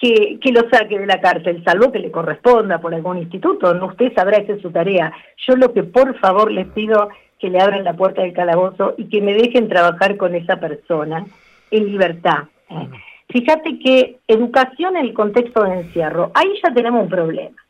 que, 0.00 0.38
que 0.40 0.52
lo 0.52 0.68
saque 0.70 1.00
de 1.00 1.06
la 1.06 1.20
cárcel, 1.20 1.62
salvo 1.64 1.90
que 1.90 1.98
le 1.98 2.12
corresponda 2.12 2.80
por 2.80 2.94
algún 2.94 3.18
instituto, 3.18 3.74
no 3.74 3.86
usted 3.86 4.12
sabrá 4.14 4.38
esa 4.38 4.52
es 4.52 4.62
su 4.62 4.70
tarea. 4.70 5.12
Yo 5.48 5.56
lo 5.56 5.72
que 5.72 5.82
por 5.82 6.16
favor 6.20 6.50
les 6.52 6.68
pido 6.68 7.08
que 7.40 7.50
le 7.50 7.60
abran 7.60 7.82
la 7.82 7.94
puerta 7.94 8.22
del 8.22 8.32
calabozo 8.32 8.94
y 8.96 9.08
que 9.08 9.20
me 9.20 9.34
dejen 9.34 9.68
trabajar 9.68 10.16
con 10.16 10.34
esa 10.36 10.60
persona 10.60 11.26
en 11.72 11.86
libertad. 11.86 12.44
¿eh? 12.70 12.88
Fíjate 13.28 13.78
que 13.78 14.18
educación 14.28 14.96
en 14.96 15.06
el 15.06 15.14
contexto 15.14 15.64
de 15.64 15.80
encierro, 15.80 16.30
ahí 16.34 16.52
ya 16.62 16.72
tenemos 16.72 17.02
un 17.02 17.08
problema. 17.08 17.61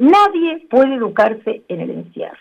Nadie 0.00 0.66
puede 0.70 0.94
educarse 0.94 1.62
en 1.68 1.80
el 1.82 1.90
encierro. 1.90 2.38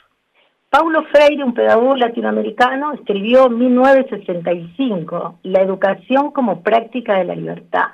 Paulo 0.69 1.03
Freire, 1.11 1.43
un 1.43 1.53
pedagogo 1.53 1.97
latinoamericano, 1.97 2.93
escribió 2.93 3.47
en 3.47 3.57
1965 3.57 5.39
La 5.43 5.61
educación 5.61 6.31
como 6.31 6.61
práctica 6.61 7.17
de 7.17 7.25
la 7.25 7.35
libertad. 7.35 7.87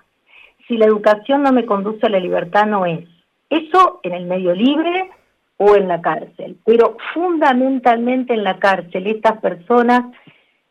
Si 0.68 0.78
la 0.78 0.86
educación 0.86 1.42
no 1.42 1.52
me 1.52 1.66
conduce 1.66 2.06
a 2.06 2.10
la 2.10 2.20
libertad, 2.20 2.68
no 2.68 2.86
es. 2.86 3.10
Eso 3.50 4.02
en 4.04 4.14
el 4.14 4.28
medio 4.28 4.54
libre 4.54 5.10
o 5.58 5.76
en 5.76 5.88
la 5.88 6.00
cárcel. 6.00 6.58
Pero 6.64 6.98
fundamentalmente 7.16 8.36
en 8.36 8.44
la 8.44 8.60
cárcel, 8.60 9.08
estas 9.08 9.42
personas 9.42 10.14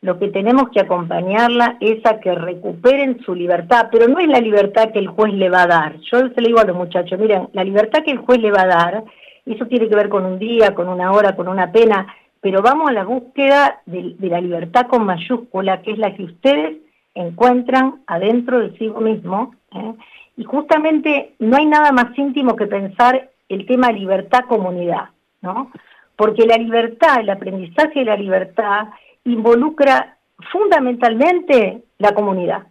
lo 0.04 0.18
que 0.18 0.28
tenemos 0.28 0.68
que 0.68 0.80
acompañarla 0.80 1.78
es 1.80 2.04
a 2.04 2.20
que 2.20 2.34
recuperen 2.34 3.22
su 3.24 3.34
libertad, 3.34 3.88
pero 3.90 4.06
no 4.06 4.18
es 4.18 4.28
la 4.28 4.38
libertad 4.38 4.92
que 4.92 4.98
el 4.98 5.08
juez 5.08 5.32
le 5.32 5.48
va 5.48 5.62
a 5.62 5.66
dar. 5.66 5.96
Yo 6.12 6.28
se 6.28 6.42
le 6.42 6.48
digo 6.48 6.60
a 6.60 6.64
los 6.64 6.76
muchachos, 6.76 7.18
miren, 7.18 7.48
la 7.54 7.64
libertad 7.64 8.04
que 8.04 8.10
el 8.10 8.18
juez 8.18 8.38
le 8.38 8.50
va 8.50 8.62
a 8.62 8.66
dar, 8.66 9.04
eso 9.46 9.64
tiene 9.64 9.88
que 9.88 9.96
ver 9.96 10.10
con 10.10 10.26
un 10.26 10.38
día, 10.38 10.74
con 10.74 10.90
una 10.90 11.10
hora, 11.10 11.34
con 11.34 11.48
una 11.48 11.72
pena, 11.72 12.06
pero 12.42 12.60
vamos 12.60 12.90
a 12.90 12.92
la 12.92 13.04
búsqueda 13.04 13.80
de, 13.86 14.14
la 14.20 14.42
libertad 14.42 14.88
con 14.88 15.06
mayúscula, 15.06 15.80
que 15.80 15.92
es 15.92 15.98
la 15.98 16.14
que 16.14 16.24
ustedes 16.24 16.76
encuentran 17.14 18.02
adentro 18.06 18.58
de 18.58 18.76
sí 18.76 18.90
mismo. 19.00 19.54
¿eh? 19.72 19.94
Y 20.36 20.44
justamente 20.44 21.32
no 21.38 21.56
hay 21.56 21.64
nada 21.64 21.92
más 21.92 22.16
íntimo 22.18 22.56
que 22.56 22.66
pensar 22.66 23.30
el 23.48 23.64
tema 23.64 23.90
libertad-comunidad, 23.90 25.08
¿no? 25.40 25.70
Porque 26.14 26.44
la 26.44 26.58
libertad, 26.58 27.20
el 27.20 27.30
aprendizaje 27.30 28.00
de 28.00 28.04
la 28.04 28.16
libertad 28.16 28.88
involucra 29.24 30.18
fundamentalmente 30.52 31.82
la 31.98 32.14
comunidad. 32.14 32.64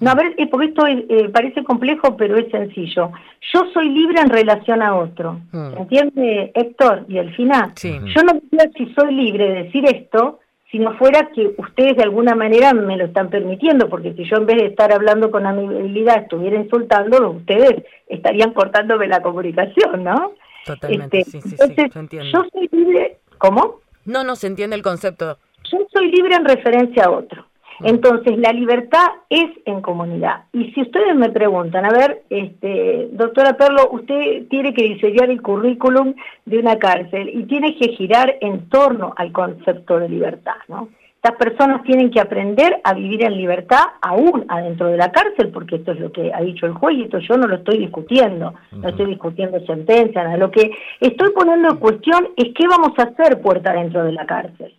No, 0.00 0.12
a 0.12 0.14
ver, 0.14 0.34
eh, 0.38 0.46
porque 0.46 0.68
esto 0.68 0.86
eh, 0.86 1.28
parece 1.32 1.64
complejo, 1.64 2.16
pero 2.16 2.36
es 2.36 2.48
sencillo. 2.52 3.10
Yo 3.52 3.64
soy 3.72 3.88
libre 3.88 4.20
en 4.20 4.30
relación 4.30 4.80
a 4.80 4.94
otro. 4.94 5.40
Mm. 5.50 5.76
¿Entiende, 5.76 6.52
Héctor 6.54 7.04
y 7.08 7.14
Delfina? 7.14 7.72
Sí. 7.74 7.98
Yo 8.14 8.22
no 8.22 8.40
sé 8.50 8.70
si 8.76 8.92
soy 8.94 9.12
libre 9.12 9.48
de 9.48 9.62
decir 9.64 9.84
esto 9.86 10.38
si 10.70 10.78
no 10.78 10.96
fuera 10.98 11.30
que 11.34 11.54
ustedes 11.56 11.96
de 11.96 12.02
alguna 12.02 12.34
manera 12.34 12.74
me 12.74 12.96
lo 12.96 13.06
están 13.06 13.30
permitiendo, 13.30 13.88
porque 13.88 14.12
si 14.12 14.24
yo 14.24 14.36
en 14.36 14.46
vez 14.46 14.58
de 14.58 14.66
estar 14.66 14.92
hablando 14.92 15.30
con 15.30 15.46
amabilidad 15.46 16.22
estuviera 16.22 16.60
insultando, 16.60 17.30
ustedes 17.30 17.84
estarían 18.06 18.52
cortándome 18.52 19.08
la 19.08 19.22
comunicación, 19.22 20.04
¿no? 20.04 20.32
Totalmente, 20.66 21.20
este, 21.20 21.40
sí, 21.40 21.56
sí, 21.56 21.56
sí, 21.74 22.18
Yo 22.30 22.44
soy 22.52 22.68
libre, 22.70 23.16
¿cómo? 23.38 23.80
No, 24.04 24.24
no 24.24 24.36
se 24.36 24.46
entiende 24.46 24.76
el 24.76 24.82
concepto 24.82 25.38
yo 25.70 25.86
soy 25.92 26.10
libre 26.10 26.36
en 26.36 26.44
referencia 26.44 27.04
a 27.04 27.10
otro. 27.10 27.44
Entonces, 27.80 28.36
la 28.38 28.52
libertad 28.52 29.06
es 29.30 29.50
en 29.64 29.80
comunidad. 29.82 30.44
Y 30.52 30.72
si 30.72 30.82
ustedes 30.82 31.14
me 31.14 31.30
preguntan, 31.30 31.84
a 31.84 31.90
ver, 31.90 32.22
este, 32.28 33.08
doctora 33.12 33.56
Perlo, 33.56 33.90
usted 33.92 34.48
tiene 34.48 34.74
que 34.74 34.82
diseñar 34.82 35.30
el 35.30 35.40
currículum 35.40 36.14
de 36.44 36.58
una 36.58 36.76
cárcel 36.76 37.30
y 37.32 37.44
tiene 37.44 37.76
que 37.76 37.90
girar 37.90 38.36
en 38.40 38.68
torno 38.68 39.14
al 39.16 39.30
concepto 39.32 40.00
de 40.00 40.08
libertad, 40.08 40.56
¿no? 40.66 40.88
Estas 41.22 41.36
personas 41.36 41.82
tienen 41.82 42.12
que 42.12 42.20
aprender 42.20 42.80
a 42.84 42.94
vivir 42.94 43.24
en 43.24 43.36
libertad 43.36 43.82
aún 44.02 44.44
adentro 44.48 44.86
de 44.86 44.96
la 44.96 45.10
cárcel, 45.10 45.48
porque 45.48 45.76
esto 45.76 45.90
es 45.90 45.98
lo 45.98 46.12
que 46.12 46.32
ha 46.32 46.40
dicho 46.40 46.64
el 46.64 46.74
juez 46.74 46.96
y 46.96 47.02
esto 47.02 47.18
yo 47.18 47.36
no 47.36 47.48
lo 47.48 47.56
estoy 47.56 47.78
discutiendo, 47.78 48.54
no 48.70 48.88
estoy 48.88 49.06
discutiendo 49.06 49.58
sentencia, 49.66 50.22
nada. 50.22 50.36
Lo 50.36 50.52
que 50.52 50.70
estoy 51.00 51.30
poniendo 51.32 51.70
en 51.70 51.76
cuestión 51.78 52.28
es 52.36 52.54
qué 52.54 52.68
vamos 52.68 52.92
a 52.98 53.02
hacer 53.02 53.40
puerta 53.40 53.72
dentro 53.72 54.04
de 54.04 54.12
la 54.12 54.26
cárcel. 54.26 54.72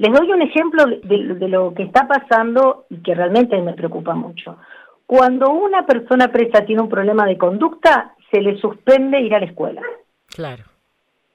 Les 0.00 0.10
doy 0.10 0.32
un 0.32 0.40
ejemplo 0.40 0.86
de, 0.86 1.34
de 1.34 1.48
lo 1.48 1.74
que 1.74 1.82
está 1.82 2.08
pasando 2.08 2.86
y 2.88 3.02
que 3.02 3.14
realmente 3.14 3.60
me 3.60 3.74
preocupa 3.74 4.14
mucho. 4.14 4.56
Cuando 5.04 5.50
una 5.50 5.84
persona 5.84 6.28
presa 6.28 6.64
tiene 6.64 6.80
un 6.80 6.88
problema 6.88 7.26
de 7.26 7.36
conducta, 7.36 8.14
se 8.30 8.40
le 8.40 8.56
suspende 8.58 9.20
ir 9.20 9.34
a 9.34 9.40
la 9.40 9.44
escuela. 9.44 9.82
Claro. 10.26 10.64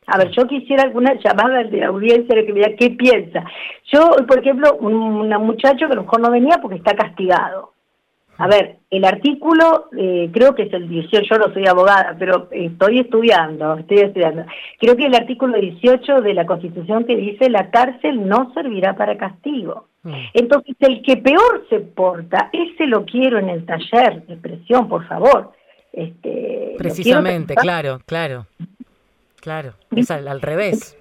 A 0.08 0.18
ver, 0.18 0.32
yo 0.32 0.48
quisiera 0.48 0.82
alguna 0.82 1.14
llamada 1.14 1.64
de 1.64 1.78
la 1.78 1.88
audiencia 1.88 2.36
de 2.36 2.44
que 2.44 2.54
me 2.54 2.62
diga 2.62 2.76
qué 2.76 2.90
piensa. 2.90 3.44
Yo, 3.94 4.16
por 4.28 4.40
ejemplo, 4.40 4.78
un, 4.80 5.30
muchacho 5.46 5.86
que 5.86 5.94
a 5.94 5.96
lo 5.96 6.04
mejor 6.04 6.22
no 6.22 6.32
venía 6.32 6.58
porque 6.60 6.78
está 6.78 6.96
castigado. 6.96 7.74
A 8.38 8.48
ver, 8.48 8.78
el 8.90 9.06
artículo, 9.06 9.90
eh, 9.98 10.30
creo 10.34 10.56
que 10.56 10.64
es 10.64 10.74
el 10.74 10.90
18, 10.90 11.24
yo 11.30 11.38
no 11.38 11.54
soy 11.54 11.66
abogada, 11.68 12.16
pero 12.20 12.50
estoy 12.52 13.00
estudiando, 13.00 13.78
estoy 13.78 14.00
estudiando. 14.00 14.46
Creo 14.80 14.96
que 14.96 15.06
el 15.06 15.16
artículo 15.16 15.58
18 15.58 16.22
de 16.22 16.34
la 16.34 16.46
Constitución 16.46 17.06
que 17.06 17.16
dice 17.16 17.50
la 17.50 17.70
cárcel 17.70 18.28
no 18.28 18.52
servirá 18.54 18.96
para 18.96 19.18
castigo. 19.18 19.88
Mm. 20.04 20.14
Entonces, 20.34 20.76
el 20.80 21.02
que 21.02 21.18
peor 21.18 21.66
se 21.70 21.80
porta, 21.80 22.50
ese 22.52 22.88
lo 22.88 23.06
quiero 23.06 23.40
en 23.40 23.50
el 23.50 23.66
taller 23.66 24.26
de 24.26 24.36
presión, 24.38 24.88
por 24.90 25.08
favor. 25.08 25.54
Este, 25.94 26.76
Precisamente, 26.78 27.56
claro, 27.56 28.02
claro. 28.06 28.48
Claro, 29.46 29.74
es 29.96 30.10
al, 30.10 30.42
revés. 30.42 30.98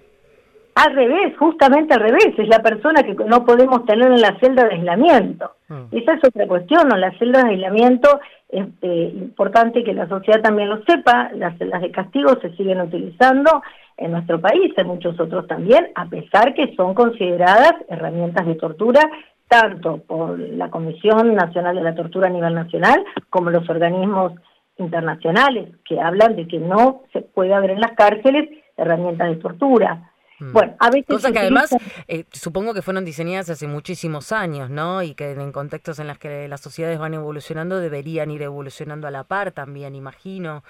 Al 0.75 0.95
revés, 0.95 1.37
justamente 1.39 1.95
al 1.95 2.01
revés, 2.01 2.35
es 2.37 2.49
la 2.49 2.61
persona 2.61 3.03
que 3.05 3.15
no 3.15 3.45
podemos 3.45 3.85
tener 3.87 4.11
en 4.11 4.21
la 4.21 4.37
celda 4.41 4.65
de 4.65 4.75
aislamiento. 4.75 5.53
Mm. 5.69 5.85
Esa 5.93 6.15
es 6.15 6.25
otra 6.25 6.49
cuestión, 6.49 6.89
¿no? 6.89 6.97
Las 6.97 7.17
celdas 7.19 7.45
de 7.45 7.51
aislamiento, 7.51 8.21
es 8.49 8.67
eh, 8.83 9.13
importante 9.15 9.85
que 9.85 9.95
la 9.95 10.09
sociedad 10.09 10.41
también 10.43 10.69
lo 10.69 10.83
sepa, 10.85 11.31
las 11.35 11.57
celdas 11.59 11.81
de 11.83 11.91
castigo 11.91 12.39
se 12.41 12.55
siguen 12.57 12.81
utilizando 12.81 13.63
en 13.97 14.13
nuestro 14.13 14.41
país, 14.41 14.73
en 14.77 14.89
muchos 14.89 15.19
otros 15.21 15.47
también, 15.47 15.89
a 15.95 16.07
pesar 16.07 16.55
que 16.55 16.75
son 16.75 16.95
consideradas 16.95 17.75
herramientas 17.89 18.47
de 18.47 18.55
tortura 18.57 19.01
tanto 19.49 19.99
por 19.99 20.39
la 20.39 20.71
Comisión 20.71 21.35
Nacional 21.35 21.77
de 21.77 21.83
la 21.83 21.95
Tortura 21.95 22.29
a 22.29 22.31
nivel 22.31 22.55
nacional 22.55 23.05
como 23.31 23.51
los 23.51 23.69
organismos 23.69 24.33
internacionales 24.79 25.69
que 25.85 26.01
hablan 26.01 26.35
de 26.35 26.49
que 26.49 26.59
no 26.59 27.03
se 27.13 27.21
puede 27.21 27.55
haber 27.55 27.71
en 27.71 27.81
las 27.81 27.93
cárceles 27.93 28.49
herramientas 28.77 29.29
de 29.29 29.37
tortura. 29.37 30.11
Mm. 30.39 30.53
Bueno, 30.53 30.77
a 30.79 30.91
veces 30.91 31.07
Cosa 31.07 31.33
que 31.33 31.39
además 31.39 31.71
eh, 32.09 32.25
supongo 32.33 32.75
que 32.75 32.83
fueron 32.83 33.05
diseñadas 33.05 33.51
hace 33.51 33.67
muchísimos 33.67 34.33
años, 34.33 34.71
¿no? 34.71 35.03
Y 35.03 35.15
que 35.15 35.33
en 35.33 35.53
contextos 35.53 35.99
en 35.99 36.09
los 36.09 36.19
que 36.19 36.49
las 36.49 36.61
sociedades 36.61 36.99
van 36.99 37.15
evolucionando 37.15 37.79
deberían 37.79 38.31
ir 38.31 38.43
evolucionando 38.43 39.07
a 39.07 39.11
la 39.11 39.25
par 39.25 39.53
también, 39.53 39.95
imagino. 39.95 40.65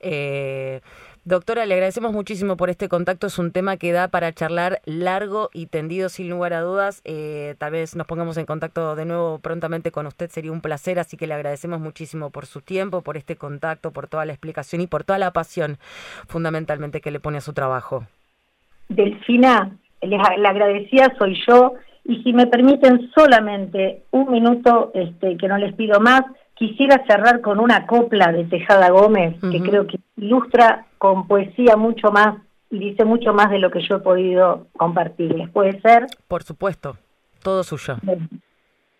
Eh, 0.00 0.80
Doctora, 1.26 1.64
le 1.64 1.72
agradecemos 1.72 2.12
muchísimo 2.12 2.58
por 2.58 2.68
este 2.68 2.90
contacto. 2.90 3.28
Es 3.28 3.38
un 3.38 3.50
tema 3.50 3.78
que 3.78 3.92
da 3.92 4.08
para 4.08 4.34
charlar 4.34 4.82
largo 4.84 5.48
y 5.54 5.66
tendido, 5.66 6.10
sin 6.10 6.28
lugar 6.28 6.52
a 6.52 6.60
dudas. 6.60 7.00
Eh, 7.04 7.54
tal 7.56 7.72
vez 7.72 7.96
nos 7.96 8.06
pongamos 8.06 8.36
en 8.36 8.44
contacto 8.44 8.94
de 8.94 9.06
nuevo 9.06 9.38
prontamente 9.38 9.90
con 9.90 10.06
usted, 10.06 10.30
sería 10.30 10.52
un 10.52 10.60
placer. 10.60 10.98
Así 10.98 11.16
que 11.16 11.26
le 11.26 11.32
agradecemos 11.32 11.80
muchísimo 11.80 12.28
por 12.28 12.44
su 12.44 12.60
tiempo, 12.60 13.00
por 13.00 13.16
este 13.16 13.36
contacto, 13.36 13.90
por 13.90 14.06
toda 14.06 14.26
la 14.26 14.34
explicación 14.34 14.82
y 14.82 14.86
por 14.86 15.04
toda 15.04 15.18
la 15.18 15.32
pasión, 15.32 15.78
fundamentalmente, 16.28 17.00
que 17.00 17.10
le 17.10 17.20
pone 17.20 17.38
a 17.38 17.40
su 17.40 17.54
trabajo. 17.54 18.06
Delfina, 18.88 19.76
la 20.02 20.48
agradecida 20.48 21.14
soy 21.18 21.40
yo. 21.46 21.74
Y 22.04 22.22
si 22.22 22.32
me 22.32 22.46
permiten 22.46 23.10
solamente 23.14 24.02
un 24.10 24.30
minuto, 24.30 24.90
este, 24.94 25.36
que 25.36 25.48
no 25.48 25.56
les 25.56 25.74
pido 25.74 26.00
más, 26.00 26.22
quisiera 26.54 27.04
cerrar 27.06 27.40
con 27.40 27.58
una 27.58 27.86
copla 27.86 28.30
de 28.30 28.44
Tejada 28.44 28.90
Gómez, 28.90 29.36
que 29.40 29.60
creo 29.62 29.86
que 29.86 29.98
ilustra 30.16 30.86
con 30.98 31.26
poesía 31.26 31.76
mucho 31.76 32.10
más 32.10 32.36
y 32.70 32.78
dice 32.78 33.04
mucho 33.04 33.32
más 33.32 33.50
de 33.50 33.58
lo 33.58 33.70
que 33.70 33.80
yo 33.86 33.96
he 33.96 34.00
podido 34.00 34.66
compartirles. 34.76 35.48
¿Puede 35.50 35.80
ser? 35.80 36.06
Por 36.28 36.42
supuesto, 36.42 36.96
todo 37.42 37.62
suyo. 37.62 37.96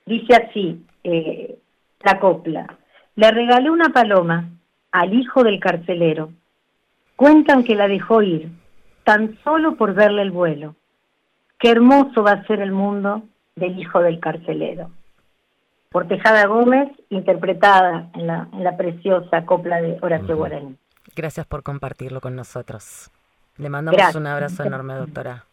Dice 0.06 0.34
así 0.34 0.84
eh, 1.02 1.58
la 2.02 2.18
copla. 2.18 2.66
Le 3.16 3.30
regalé 3.30 3.70
una 3.70 3.90
paloma 3.90 4.48
al 4.92 5.14
hijo 5.14 5.42
del 5.42 5.60
carcelero. 5.60 6.30
Cuentan 7.16 7.64
que 7.64 7.74
la 7.74 7.88
dejó 7.88 8.22
ir, 8.22 8.48
tan 9.04 9.38
solo 9.44 9.76
por 9.76 9.94
verle 9.94 10.22
el 10.22 10.30
vuelo. 10.30 10.74
Qué 11.58 11.70
hermoso 11.70 12.22
va 12.22 12.32
a 12.32 12.46
ser 12.46 12.60
el 12.60 12.72
mundo 12.72 13.22
del 13.56 13.78
hijo 13.78 14.00
del 14.00 14.20
carcelero. 14.20 14.90
Por 15.90 16.08
Tejada 16.08 16.46
Gómez, 16.46 16.88
interpretada 17.08 18.10
en 18.14 18.26
la, 18.26 18.48
en 18.52 18.64
la 18.64 18.76
preciosa 18.76 19.46
copla 19.46 19.80
de 19.80 19.98
Horacio 20.02 20.36
Guaraní. 20.36 20.76
Gracias 21.14 21.46
por 21.46 21.62
compartirlo 21.62 22.20
con 22.20 22.34
nosotros. 22.34 23.10
Le 23.56 23.68
mandamos 23.70 24.14
un 24.16 24.26
abrazo 24.26 24.64
enorme, 24.64 24.94
doctora. 24.94 25.44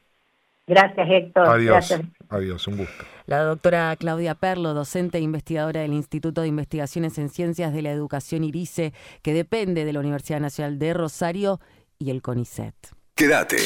Gracias, 0.65 1.07
Héctor. 1.09 1.47
Adiós. 1.47 1.99
Adiós, 2.29 2.67
un 2.67 2.77
gusto. 2.77 3.03
La 3.25 3.43
doctora 3.43 3.95
Claudia 3.97 4.35
Perlo, 4.35 4.73
docente 4.73 5.17
e 5.17 5.21
investigadora 5.21 5.81
del 5.81 5.93
Instituto 5.93 6.41
de 6.41 6.47
Investigaciones 6.47 7.17
en 7.17 7.29
Ciencias 7.29 7.73
de 7.73 7.81
la 7.81 7.91
Educación 7.91 8.43
IRICE, 8.43 8.93
que 9.21 9.33
depende 9.33 9.85
de 9.85 9.93
la 9.93 9.99
Universidad 9.99 10.39
Nacional 10.39 10.79
de 10.79 10.93
Rosario 10.93 11.59
y 11.99 12.09
el 12.09 12.21
CONICET. 12.21 12.73
Quédate. 13.21 13.57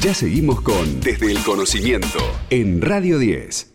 Ya 0.00 0.12
seguimos 0.12 0.60
con 0.60 0.98
Desde 0.98 1.30
el 1.30 1.38
Conocimiento 1.44 2.18
en 2.50 2.82
Radio 2.82 3.20
10. 3.20 3.68